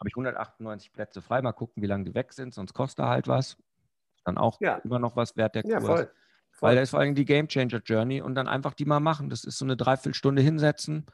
habe 0.00 0.08
ich 0.08 0.14
198 0.14 0.92
Plätze 0.92 1.22
frei. 1.22 1.42
Mal 1.42 1.52
gucken, 1.52 1.82
wie 1.82 1.86
lange 1.86 2.04
die 2.04 2.14
weg 2.14 2.32
sind, 2.32 2.54
sonst 2.54 2.72
kostet 2.72 3.04
er 3.04 3.08
halt 3.08 3.28
was. 3.28 3.56
Dann 4.24 4.38
auch 4.38 4.60
ja. 4.60 4.76
immer 4.76 4.98
noch 4.98 5.14
was 5.14 5.36
wert 5.36 5.54
der 5.54 5.62
Kurs. 5.62 5.72
Ja, 5.72 5.80
voll. 5.80 6.10
voll. 6.50 6.68
Weil 6.68 6.76
da 6.76 6.82
ist 6.82 6.90
vor 6.90 7.00
allem 7.00 7.14
die 7.14 7.24
Game 7.24 7.48
Changer 7.48 7.80
Journey 7.84 8.20
und 8.20 8.34
dann 8.34 8.48
einfach 8.48 8.74
die 8.74 8.84
mal 8.84 9.00
machen. 9.00 9.30
Das 9.30 9.44
ist 9.44 9.58
so 9.58 9.64
eine 9.64 9.76
Dreiviertelstunde 9.76 10.42
hinsetzen, 10.42 11.06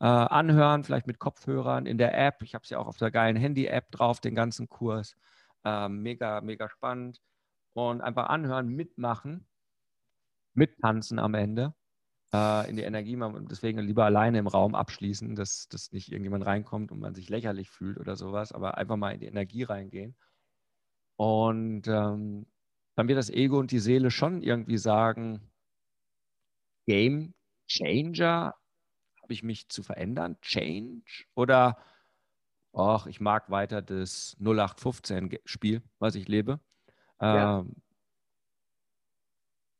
äh, 0.00 0.06
anhören, 0.06 0.84
vielleicht 0.84 1.06
mit 1.06 1.18
Kopfhörern 1.18 1.86
in 1.86 1.98
der 1.98 2.18
App. 2.18 2.42
Ich 2.42 2.54
habe 2.54 2.64
es 2.64 2.70
ja 2.70 2.78
auch 2.78 2.86
auf 2.86 2.98
der 2.98 3.10
geilen 3.10 3.36
Handy-App 3.36 3.90
drauf, 3.92 4.20
den 4.20 4.34
ganzen 4.34 4.68
Kurs. 4.68 5.16
Äh, 5.64 5.88
mega, 5.88 6.40
mega 6.40 6.68
spannend. 6.68 7.20
Und 7.74 8.02
einfach 8.02 8.26
anhören, 8.26 8.68
mitmachen, 8.68 9.46
mittanzen 10.54 11.18
am 11.18 11.34
Ende 11.34 11.74
äh, 12.32 12.68
in 12.68 12.76
die 12.76 12.82
Energie. 12.82 13.18
Deswegen 13.50 13.78
lieber 13.80 14.04
alleine 14.04 14.38
im 14.38 14.46
Raum 14.46 14.74
abschließen, 14.74 15.34
dass, 15.34 15.68
dass 15.68 15.92
nicht 15.92 16.10
irgendjemand 16.10 16.46
reinkommt 16.46 16.92
und 16.92 17.00
man 17.00 17.14
sich 17.14 17.28
lächerlich 17.28 17.70
fühlt 17.70 17.98
oder 17.98 18.16
sowas, 18.16 18.52
aber 18.52 18.78
einfach 18.78 18.96
mal 18.96 19.12
in 19.12 19.20
die 19.20 19.26
Energie 19.26 19.62
reingehen. 19.62 20.16
Und 21.16 21.86
ähm, 21.86 22.46
dann 22.94 23.08
wird 23.08 23.18
das 23.18 23.30
Ego 23.30 23.58
und 23.58 23.70
die 23.70 23.78
Seele 23.78 24.10
schon 24.10 24.42
irgendwie 24.42 24.78
sagen, 24.78 25.40
Game 26.86 27.34
Changer, 27.68 28.54
habe 29.22 29.32
ich 29.32 29.42
mich 29.42 29.68
zu 29.68 29.82
verändern? 29.82 30.36
Change? 30.42 31.24
Oder, 31.34 31.78
ach, 32.72 33.06
ich 33.06 33.20
mag 33.20 33.50
weiter 33.50 33.80
das 33.82 34.36
0815-Spiel, 34.40 35.82
was 35.98 36.16
ich 36.16 36.28
lebe. 36.28 36.60
Ja. 37.20 37.60
Ähm, 37.60 37.76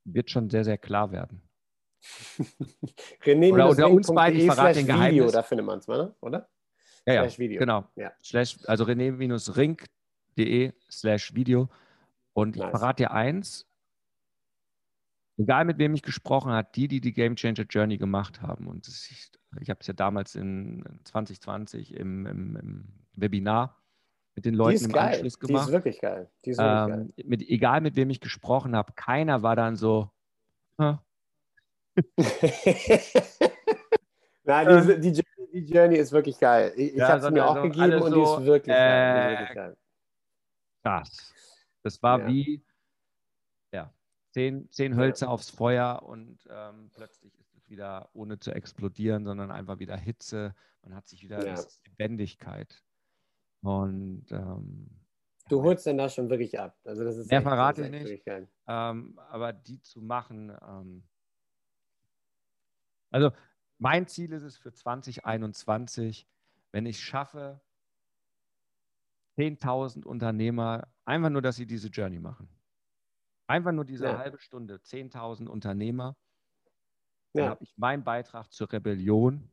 wird 0.05 0.31
schon 0.31 0.51
sehr, 0.51 0.65
sehr 0.65 0.79
klar 0.79 1.13
werden. 1.13 1.43
René 3.25 3.53
oder 3.53 3.69
unter 3.69 3.91
uns 3.91 4.09
beiden, 4.09 4.41
ich 4.41 4.47
verrate 4.47 4.79
den 4.79 4.87
Geheimnis. 4.87 5.13
Video, 5.13 5.31
da 5.31 5.43
findet 5.43 5.67
man 5.67 5.79
es, 5.79 5.89
oder? 5.89 6.49
Ja, 7.07 7.25
ja, 7.25 7.39
Video. 7.39 7.59
genau. 7.59 7.85
Ja. 7.97 8.13
Slash, 8.23 8.59
also 8.67 8.85
rené-ring.de 8.85 10.73
slash 10.91 11.35
Video. 11.35 11.69
Und 12.33 12.57
nice. 12.57 12.65
ich 12.65 12.71
verrate 12.71 13.03
dir 13.05 13.11
eins, 13.11 13.67
egal 15.37 15.65
mit 15.65 15.79
wem 15.79 15.95
ich 15.95 16.03
gesprochen 16.03 16.53
habe, 16.53 16.69
die, 16.75 16.89
die 16.89 17.01
die 17.01 17.13
Game 17.13 17.37
Changer 17.37 17.65
Journey 17.69 17.99
gemacht 17.99 18.41
haben, 18.41 18.67
und 18.67 18.87
ich, 18.89 19.31
ich 19.61 19.71
habe 19.71 19.81
es 19.81 19.87
ja 19.87 19.95
damals 19.95 20.35
in 20.35 20.85
2020 21.05 21.95
im, 21.95 22.27
im, 22.27 22.57
im, 22.57 22.89
Webinar 23.15 23.82
mit 24.35 24.45
den 24.45 24.55
Leuten 24.55 24.85
im 24.85 24.93
geil. 24.93 25.15
Anschluss 25.15 25.39
gemacht. 25.39 25.65
Die 25.65 25.69
ist 25.69 25.73
wirklich 25.73 26.01
geil. 26.01 26.31
Ist 26.43 26.59
wirklich 26.59 26.95
ähm, 26.95 27.15
geil. 27.17 27.27
Mit, 27.27 27.43
egal 27.43 27.81
mit 27.81 27.97
wem 27.97 28.11
ich 28.11 28.21
gesprochen 28.21 28.75
habe, 28.75 28.93
keiner 28.95 29.43
war 29.43 29.57
dann 29.57 29.77
so, 29.77 30.11
Nein, 30.79 30.99
die, 34.43 35.01
die, 35.01 35.21
Journey, 35.21 35.53
die, 35.53 35.73
Journey, 35.73 35.97
ist 35.97 36.13
wirklich 36.13 36.39
geil. 36.39 36.73
Ich, 36.77 36.95
ja, 36.95 37.09
habe 37.09 37.21
sie 37.21 37.31
mir 37.31 37.47
auch 37.47 37.63
gegeben 37.63 38.03
und 38.03 38.11
so, 38.13 38.17
die 38.17 38.23
ist 38.23 38.47
wirklich, 38.47 38.75
äh, 38.75 38.79
geil, 38.79 39.31
wirklich 39.31 39.55
geil. 39.55 39.77
Krass. 40.83 41.33
Das 41.83 42.03
war 42.03 42.21
ja. 42.21 42.27
wie 42.27 42.65
ja, 43.73 43.93
zehn, 44.31 44.71
zehn 44.71 44.97
Hölzer 44.97 45.27
ja. 45.27 45.33
aufs 45.33 45.51
Feuer 45.51 46.03
und 46.03 46.39
ähm, 46.51 46.91
plötzlich 46.95 47.39
ist 47.39 47.55
es 47.55 47.69
wieder 47.69 48.09
ohne 48.15 48.39
zu 48.39 48.53
explodieren, 48.53 49.25
sondern 49.25 49.51
einfach 49.51 49.79
wieder 49.79 49.97
Hitze. 49.97 50.55
Man 50.83 50.95
hat 50.95 51.07
sich 51.07 51.23
wieder. 51.23 51.45
Lebendigkeit. 51.87 52.83
Und 53.63 54.31
ähm, 54.33 54.91
du 55.49 55.63
holst 55.63 55.87
denn 55.87 55.99
da 55.99 56.09
schon 56.09 56.29
wirklich 56.29 56.59
ab. 56.59 56.77
Also 56.85 57.05
das 57.05 57.17
ist 57.17 57.31
Mehr 57.31 57.39
echt, 57.39 57.49
verrate 57.49 57.85
ich 57.85 57.91
nicht. 57.91 58.23
Ähm, 58.67 59.19
aber 59.31 59.53
die 59.53 59.81
zu 59.81 60.01
machen, 60.01 60.53
ähm, 60.67 61.03
also 63.11 63.31
mein 63.79 64.07
Ziel 64.07 64.33
ist 64.33 64.43
es 64.43 64.57
für 64.57 64.73
2021, 64.73 66.27
wenn 66.73 66.87
ich 66.87 67.01
schaffe, 67.01 67.61
10.000 69.37 70.05
Unternehmer, 70.05 70.89
einfach 71.05 71.31
nur, 71.31 71.43
dass 71.43 71.57
sie 71.57 71.67
diese 71.67 71.89
Journey 71.89 72.19
machen. 72.19 72.49
Einfach 73.47 73.73
nur 73.73 73.85
diese 73.85 74.05
ja. 74.05 74.19
halbe 74.19 74.39
Stunde, 74.39 74.77
10.000 74.77 75.47
Unternehmer. 75.47 76.17
Dann 77.35 77.49
habe 77.49 77.65
ich 77.65 77.77
meinen 77.77 78.05
Beitrag 78.05 78.53
zur 78.53 78.71
Rebellion, 78.71 79.51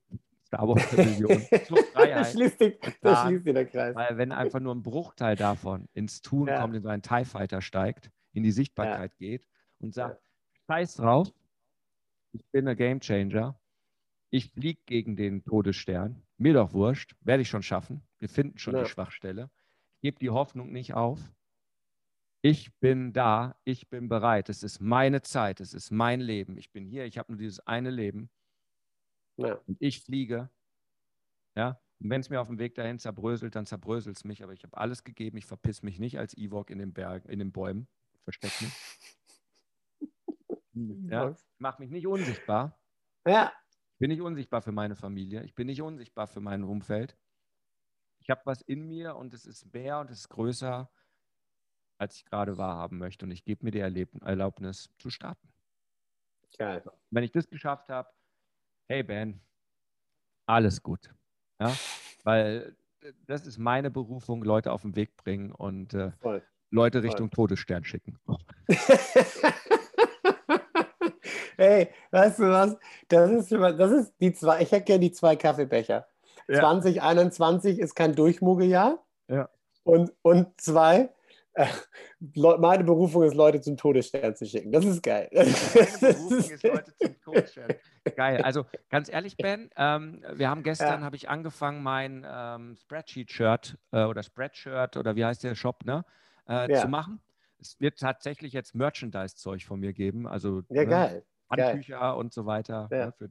Star 0.49 0.67
Wars 0.67 0.83
Freiheit. 1.93 2.19
das 2.19 2.31
schließt, 2.33 2.59
sich, 2.59 2.77
das 3.01 3.21
schließt 3.21 3.43
sich 3.45 3.53
der 3.53 3.65
Kreis. 3.65 3.95
Weil 3.95 4.17
wenn 4.17 4.31
einfach 4.31 4.59
nur 4.59 4.75
ein 4.75 4.83
Bruchteil 4.83 5.35
davon 5.35 5.87
ins 5.93 6.21
Tun 6.21 6.47
ja. 6.47 6.59
kommt, 6.59 6.75
in 6.75 6.81
so 6.81 6.89
einen 6.89 7.01
TIE 7.01 7.23
Fighter 7.23 7.61
steigt, 7.61 8.11
in 8.33 8.43
die 8.43 8.51
Sichtbarkeit 8.51 9.13
ja. 9.17 9.27
geht 9.27 9.47
und 9.79 9.93
sagt, 9.93 10.21
scheiß 10.67 10.95
drauf, 10.95 11.31
ich 12.33 12.45
bin 12.51 12.67
ein 12.67 12.75
Game 12.75 12.99
Changer, 12.99 13.59
ich 14.29 14.51
fliege 14.51 14.81
gegen 14.85 15.15
den 15.15 15.43
Todesstern, 15.43 16.21
mir 16.37 16.53
doch 16.53 16.73
wurscht, 16.73 17.15
werde 17.21 17.41
ich 17.41 17.49
schon 17.49 17.63
schaffen, 17.63 18.01
wir 18.19 18.29
finden 18.29 18.57
schon 18.57 18.75
die 18.75 18.85
Schwachstelle 18.85 19.49
gebe 20.01 20.19
die 20.19 20.29
Hoffnung 20.29 20.71
nicht 20.71 20.93
auf. 20.93 21.19
Ich 22.41 22.73
bin 22.79 23.11
da, 23.11 23.59
ich 23.65 23.89
bin 23.89 24.07
bereit. 24.07 24.49
Es 24.49 24.63
ist 24.63 24.79
meine 24.79 25.21
Zeit, 25.21 25.59
es 25.59 25.73
ist 25.73 25.91
mein 25.91 26.21
Leben. 26.21 26.57
Ich 26.57 26.71
bin 26.71 26.85
hier, 26.85 27.05
ich 27.05 27.17
habe 27.17 27.33
nur 27.33 27.39
dieses 27.39 27.59
eine 27.67 27.89
Leben. 27.89 28.29
Ja. 29.39 29.55
Und 29.67 29.77
ich 29.79 30.01
fliege. 30.01 30.49
Ja? 31.55 31.79
Und 31.99 32.09
wenn 32.09 32.21
es 32.21 32.29
mir 32.29 32.39
auf 32.39 32.47
dem 32.47 32.59
Weg 32.59 32.75
dahin 32.75 32.99
zerbröselt, 32.99 33.55
dann 33.55 33.65
zerbröselt 33.65 34.15
es 34.15 34.23
mich. 34.23 34.43
Aber 34.43 34.53
ich 34.53 34.63
habe 34.63 34.77
alles 34.77 35.03
gegeben. 35.03 35.37
Ich 35.37 35.45
verpiss 35.45 35.83
mich 35.83 35.99
nicht 35.99 36.17
als 36.17 36.35
Ewok 36.37 36.69
in 36.69 36.79
den 36.79 36.93
Bergen, 36.93 37.29
in 37.29 37.39
den 37.39 37.51
Bäumen. 37.51 37.87
Versteck 38.23 38.51
mich. 38.61 38.73
ja? 41.09 41.31
Ich 41.31 41.37
mache 41.57 41.81
mich 41.81 41.91
nicht 41.91 42.07
unsichtbar. 42.07 42.79
Ja. 43.25 43.51
Ich 43.93 43.99
bin 43.99 44.09
nicht 44.09 44.21
unsichtbar 44.21 44.61
für 44.61 44.71
meine 44.71 44.95
Familie. 44.95 45.43
Ich 45.43 45.55
bin 45.55 45.67
nicht 45.67 45.81
unsichtbar 45.81 46.27
für 46.27 46.39
mein 46.39 46.63
Umfeld 46.63 47.17
ich 48.29 48.31
habe 48.31 48.45
was 48.45 48.61
in 48.61 48.87
mir 48.87 49.15
und 49.15 49.33
es 49.33 49.47
ist 49.47 49.73
mehr 49.73 49.99
und 49.99 50.11
es 50.11 50.19
ist 50.19 50.29
größer, 50.29 50.87
als 51.97 52.15
ich 52.15 52.25
gerade 52.25 52.59
wahrhaben 52.59 52.99
möchte. 52.99 53.25
Und 53.25 53.31
ich 53.31 53.43
gebe 53.43 53.65
mir 53.65 53.71
die 53.71 53.79
Erlaubnis 53.79 54.91
zu 54.99 55.09
starten. 55.09 55.51
Geil. 56.55 56.83
Wenn 57.09 57.23
ich 57.23 57.31
das 57.31 57.49
geschafft 57.49 57.89
habe, 57.89 58.11
hey 58.89 59.03
Ben, 59.03 59.39
alles 60.47 60.83
gut. 60.83 61.09
Ja? 61.61 61.73
Weil 62.23 62.75
das 63.27 63.45
ist 63.47 63.57
meine 63.57 63.89
Berufung, 63.91 64.43
Leute 64.43 64.71
auf 64.73 64.81
den 64.81 64.95
Weg 64.95 65.15
bringen 65.15 65.51
und 65.51 65.93
äh, 65.93 66.11
Leute 66.71 67.03
Richtung 67.03 67.29
Voll. 67.29 67.47
Todesstern 67.47 67.83
schicken. 67.83 68.19
hey, 71.57 71.89
weißt 72.11 72.39
du 72.39 72.49
was? 72.49 72.77
Das 73.07 73.31
ist, 73.31 73.51
das 73.51 73.91
ist 73.91 74.13
die 74.19 74.33
zwei, 74.33 74.61
ich 74.61 74.71
hätte 74.71 74.85
gerne 74.85 75.01
die 75.01 75.11
zwei 75.11 75.35
Kaffeebecher. 75.35 76.07
Ja. 76.47 76.59
2021 76.59 77.79
ist 77.79 77.95
kein 77.95 78.15
Durchmogeljahr. 78.15 79.03
Ja. 79.27 79.49
Und, 79.83 80.11
und 80.23 80.59
zwei, 80.59 80.97
äh, 81.01 81.09
meine 82.19 82.83
Berufung 82.83 83.23
ist, 83.23 83.33
Leute 83.33 83.61
zum 83.61 83.75
Todesstern 83.77 84.35
zu 84.35 84.45
schicken. 84.45 84.71
Das 84.71 84.85
ist 84.85 85.01
geil. 85.01 85.29
Meine 85.31 85.45
Berufung 86.13 86.37
ist, 86.37 86.63
Leute 86.63 86.93
zum 86.97 87.21
Todesstern. 87.21 87.73
Geil. 88.15 88.41
Also 88.41 88.65
ganz 88.89 89.09
ehrlich, 89.09 89.35
Ben, 89.37 89.69
ähm, 89.75 90.23
wir 90.33 90.49
haben 90.49 90.63
gestern, 90.63 91.01
ja. 91.01 91.05
habe 91.05 91.15
ich 91.15 91.29
angefangen, 91.29 91.83
mein 91.83 92.25
ähm, 92.29 92.75
Spreadsheet-Shirt 92.77 93.77
äh, 93.91 94.03
oder 94.03 94.23
Spreadshirt 94.23 94.97
oder 94.97 95.15
wie 95.15 95.25
heißt 95.25 95.43
der 95.43 95.55
Shop, 95.55 95.85
ne, 95.85 96.05
äh, 96.47 96.71
ja. 96.71 96.81
zu 96.81 96.87
machen. 96.87 97.19
Es 97.59 97.79
wird 97.79 97.99
tatsächlich 97.99 98.53
jetzt 98.53 98.73
Merchandise-Zeug 98.73 99.65
von 99.65 99.79
mir 99.79 99.93
geben. 99.93 100.27
Also 100.27 100.63
ja, 100.69 100.83
ne, 100.83 100.87
geil. 100.87 101.25
Handtücher 101.49 101.99
geil. 101.99 102.13
und 102.13 102.33
so 102.33 102.45
weiter. 102.45 102.87
Ja. 102.91 103.07
Ne, 103.07 103.11
für 103.17 103.29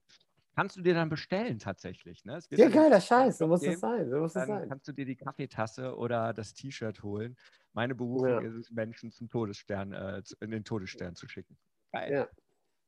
kannst 0.59 0.77
du 0.77 0.81
dir 0.81 0.95
dann 0.95 1.09
bestellen 1.09 1.61
tatsächlich. 1.61 2.25
Ne? 2.25 2.41
ja, 2.51 2.69
geiler 2.69 3.01
Scheiß, 3.01 3.39
so 3.39 3.47
muss 3.47 3.63
es 3.63 3.79
sein. 3.79 4.11
So 4.11 4.19
muss 4.19 4.33
dann 4.33 4.49
sein. 4.49 4.69
kannst 4.69 4.89
du 4.89 4.93
dir 4.93 5.07
die 5.07 5.15
Kaffeetasse 5.15 5.97
oder 5.97 6.33
das 6.35 6.53
T-Shirt 6.53 7.01
holen. 7.05 7.37
Meine 7.75 7.95
Berufung 7.95 8.29
ja. 8.29 8.41
ist 8.41 8.55
es, 8.55 8.71
Menschen 8.73 9.13
zum 9.13 9.29
Todesstern, 9.29 9.93
äh, 9.93 10.21
in 10.41 10.51
den 10.51 10.65
Todesstern 10.65 11.15
zu 11.15 11.29
schicken. 11.29 11.57
Geil. 11.93 12.13
Ja, 12.13 12.29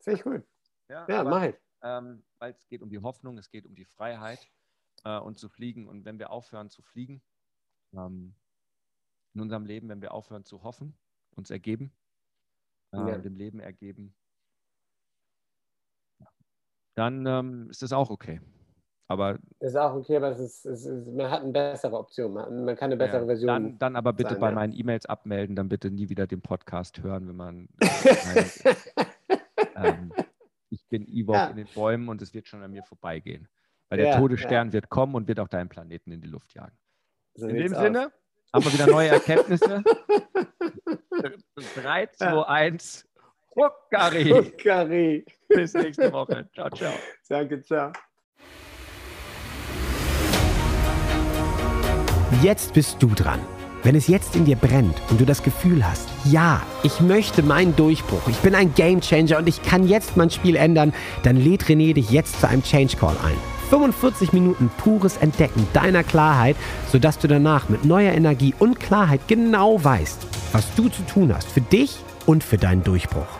finde 0.01 0.19
ich 0.19 0.25
gut. 0.25 0.43
Ja, 0.89 1.07
ja 1.09 1.23
mach 1.23 1.45
ich. 1.45 1.55
Ähm, 1.83 2.25
weil 2.41 2.55
es 2.55 2.67
geht 2.67 2.83
um 2.83 2.91
die 2.91 2.99
Hoffnung, 2.99 3.39
es 3.39 3.49
geht 3.49 3.67
um 3.67 3.77
die 3.77 3.85
Freiheit 3.85 4.51
äh, 5.05 5.21
und 5.21 5.39
zu 5.39 5.49
fliegen. 5.49 5.87
Und 5.87 6.05
wenn 6.05 6.19
wir 6.19 6.33
aufhören 6.33 6.71
zu 6.71 6.83
fliegen, 6.83 7.23
ähm, 7.93 8.35
in 9.35 9.43
unserem 9.43 9.65
Leben, 9.65 9.89
wenn 9.89 10.03
wir 10.03 10.13
aufhören 10.13 10.45
zu 10.45 10.65
hoffen, 10.65 10.99
uns 11.37 11.51
ergeben, 11.51 11.93
äh, 12.91 12.97
ja. 12.97 13.19
dem 13.19 13.37
Leben 13.37 13.61
ergeben, 13.61 14.13
dann 17.01 17.25
ähm, 17.27 17.71
ist 17.71 17.81
das 17.83 17.95
auch 17.95 18.11
okay. 18.11 18.41
Aber 19.09 19.39
ist 19.59 19.75
auch 19.75 19.95
okay, 19.95 20.19
aber 20.19 20.31
es 20.31 20.39
ist, 20.39 20.67
es 20.67 20.85
ist, 20.85 21.09
man 21.09 21.31
hat 21.31 21.43
eine 21.43 21.51
bessere 21.51 21.97
Option, 21.97 22.35
man, 22.35 22.65
man 22.65 22.77
kann 22.77 22.93
eine 22.93 22.97
bessere 22.99 23.23
ja, 23.23 23.27
Version. 23.27 23.49
Dann, 23.49 23.79
dann 23.79 23.97
aber 23.97 24.13
bitte 24.13 24.35
sein, 24.35 24.41
bei 24.41 24.49
ja. 24.51 24.55
meinen 24.55 24.73
E-Mails 24.75 25.07
abmelden, 25.07 25.57
dann 25.57 25.69
bitte 25.69 25.91
nie 25.91 26.11
wieder 26.11 26.27
den 26.27 26.43
Podcast 26.43 27.03
hören, 27.03 27.27
wenn 27.27 27.37
man. 27.37 27.69
ähm, 29.77 30.13
ich 30.69 30.87
bin 30.89 31.09
Ewok 31.09 31.35
ja. 31.35 31.47
in 31.47 31.57
den 31.57 31.69
Bäumen 31.75 32.09
und 32.09 32.21
es 32.23 32.35
wird 32.35 32.47
schon 32.47 32.63
an 32.63 32.71
mir 32.71 32.85
vorbeigehen. 32.85 33.49
Weil 33.89 33.99
der 33.99 34.19
Todesstern 34.19 34.73
wird 34.73 34.91
kommen 34.91 35.17
und 35.17 35.27
wird 35.27 35.41
auch 35.41 35.49
deinen 35.49 35.71
Planeten 35.71 36.13
in 36.13 36.21
die 36.21 36.29
Luft 36.29 36.55
jagen. 36.55 36.77
So 37.35 37.49
in 37.49 37.57
dem 37.57 37.75
Sinne 37.75 38.13
haben 38.53 38.65
wir 38.65 38.73
wieder 38.73 38.87
neue 38.87 39.09
Erkenntnisse. 39.09 39.83
3, 41.75 42.07
2, 42.07 42.43
1. 42.47 43.10
Huckari. 43.57 44.31
Huckari. 44.31 45.25
Bis 45.49 45.75
nächste 45.75 46.13
Woche. 46.13 46.49
Ciao, 46.55 46.71
ciao. 46.71 46.93
Danke, 47.29 47.63
ciao. 47.63 47.93
Jetzt 52.43 52.73
bist 52.73 53.03
du 53.03 53.09
dran. 53.09 53.41
Wenn 53.83 53.95
es 53.95 54.09
jetzt 54.09 54.37
in 54.37 54.45
dir 54.45 54.57
brennt 54.57 55.01
und 55.11 55.21
du 55.21 55.25
das 55.25 55.43
Gefühl 55.43 55.87
hast, 55.87 56.09
ja, 56.25 56.63
ich 56.83 57.01
möchte 57.01 57.43
meinen 57.43 57.75
Durchbruch, 57.77 58.29
ich 58.29 58.37
bin 58.39 58.55
ein 58.55 58.75
Gamechanger 58.75 59.39
und 59.39 59.49
ich 59.49 59.63
kann 59.63 59.89
jetzt 59.89 60.17
mein 60.19 60.31
Spiel 60.31 60.57
ändern, 60.57 60.93
dann 61.23 61.37
lädt 61.37 61.65
René 61.65 61.95
dich 61.95 62.11
jetzt 62.11 62.41
zu 62.41 62.49
einem 62.49 62.63
Change 62.63 62.97
Call 62.99 63.17
ein. 63.25 63.37
45 63.71 64.33
Minuten 64.33 64.71
pures 64.79 65.17
Entdecken 65.17 65.67
deiner 65.73 66.03
Klarheit, 66.03 66.57
sodass 66.93 67.19
du 67.19 67.27
danach 67.27 67.69
mit 67.69 67.85
neuer 67.85 68.13
Energie 68.13 68.55
und 68.59 68.81
Klarheit 68.81 69.21
genau 69.29 69.83
weißt, 69.83 70.27
was 70.53 70.75
du 70.75 70.89
zu 70.89 71.03
tun 71.03 71.35
hast 71.35 71.51
für 71.51 71.63
dich 71.63 71.99
und 72.27 72.45
für 72.45 72.59
deinen 72.59 72.83
Durchbruch. 72.83 73.40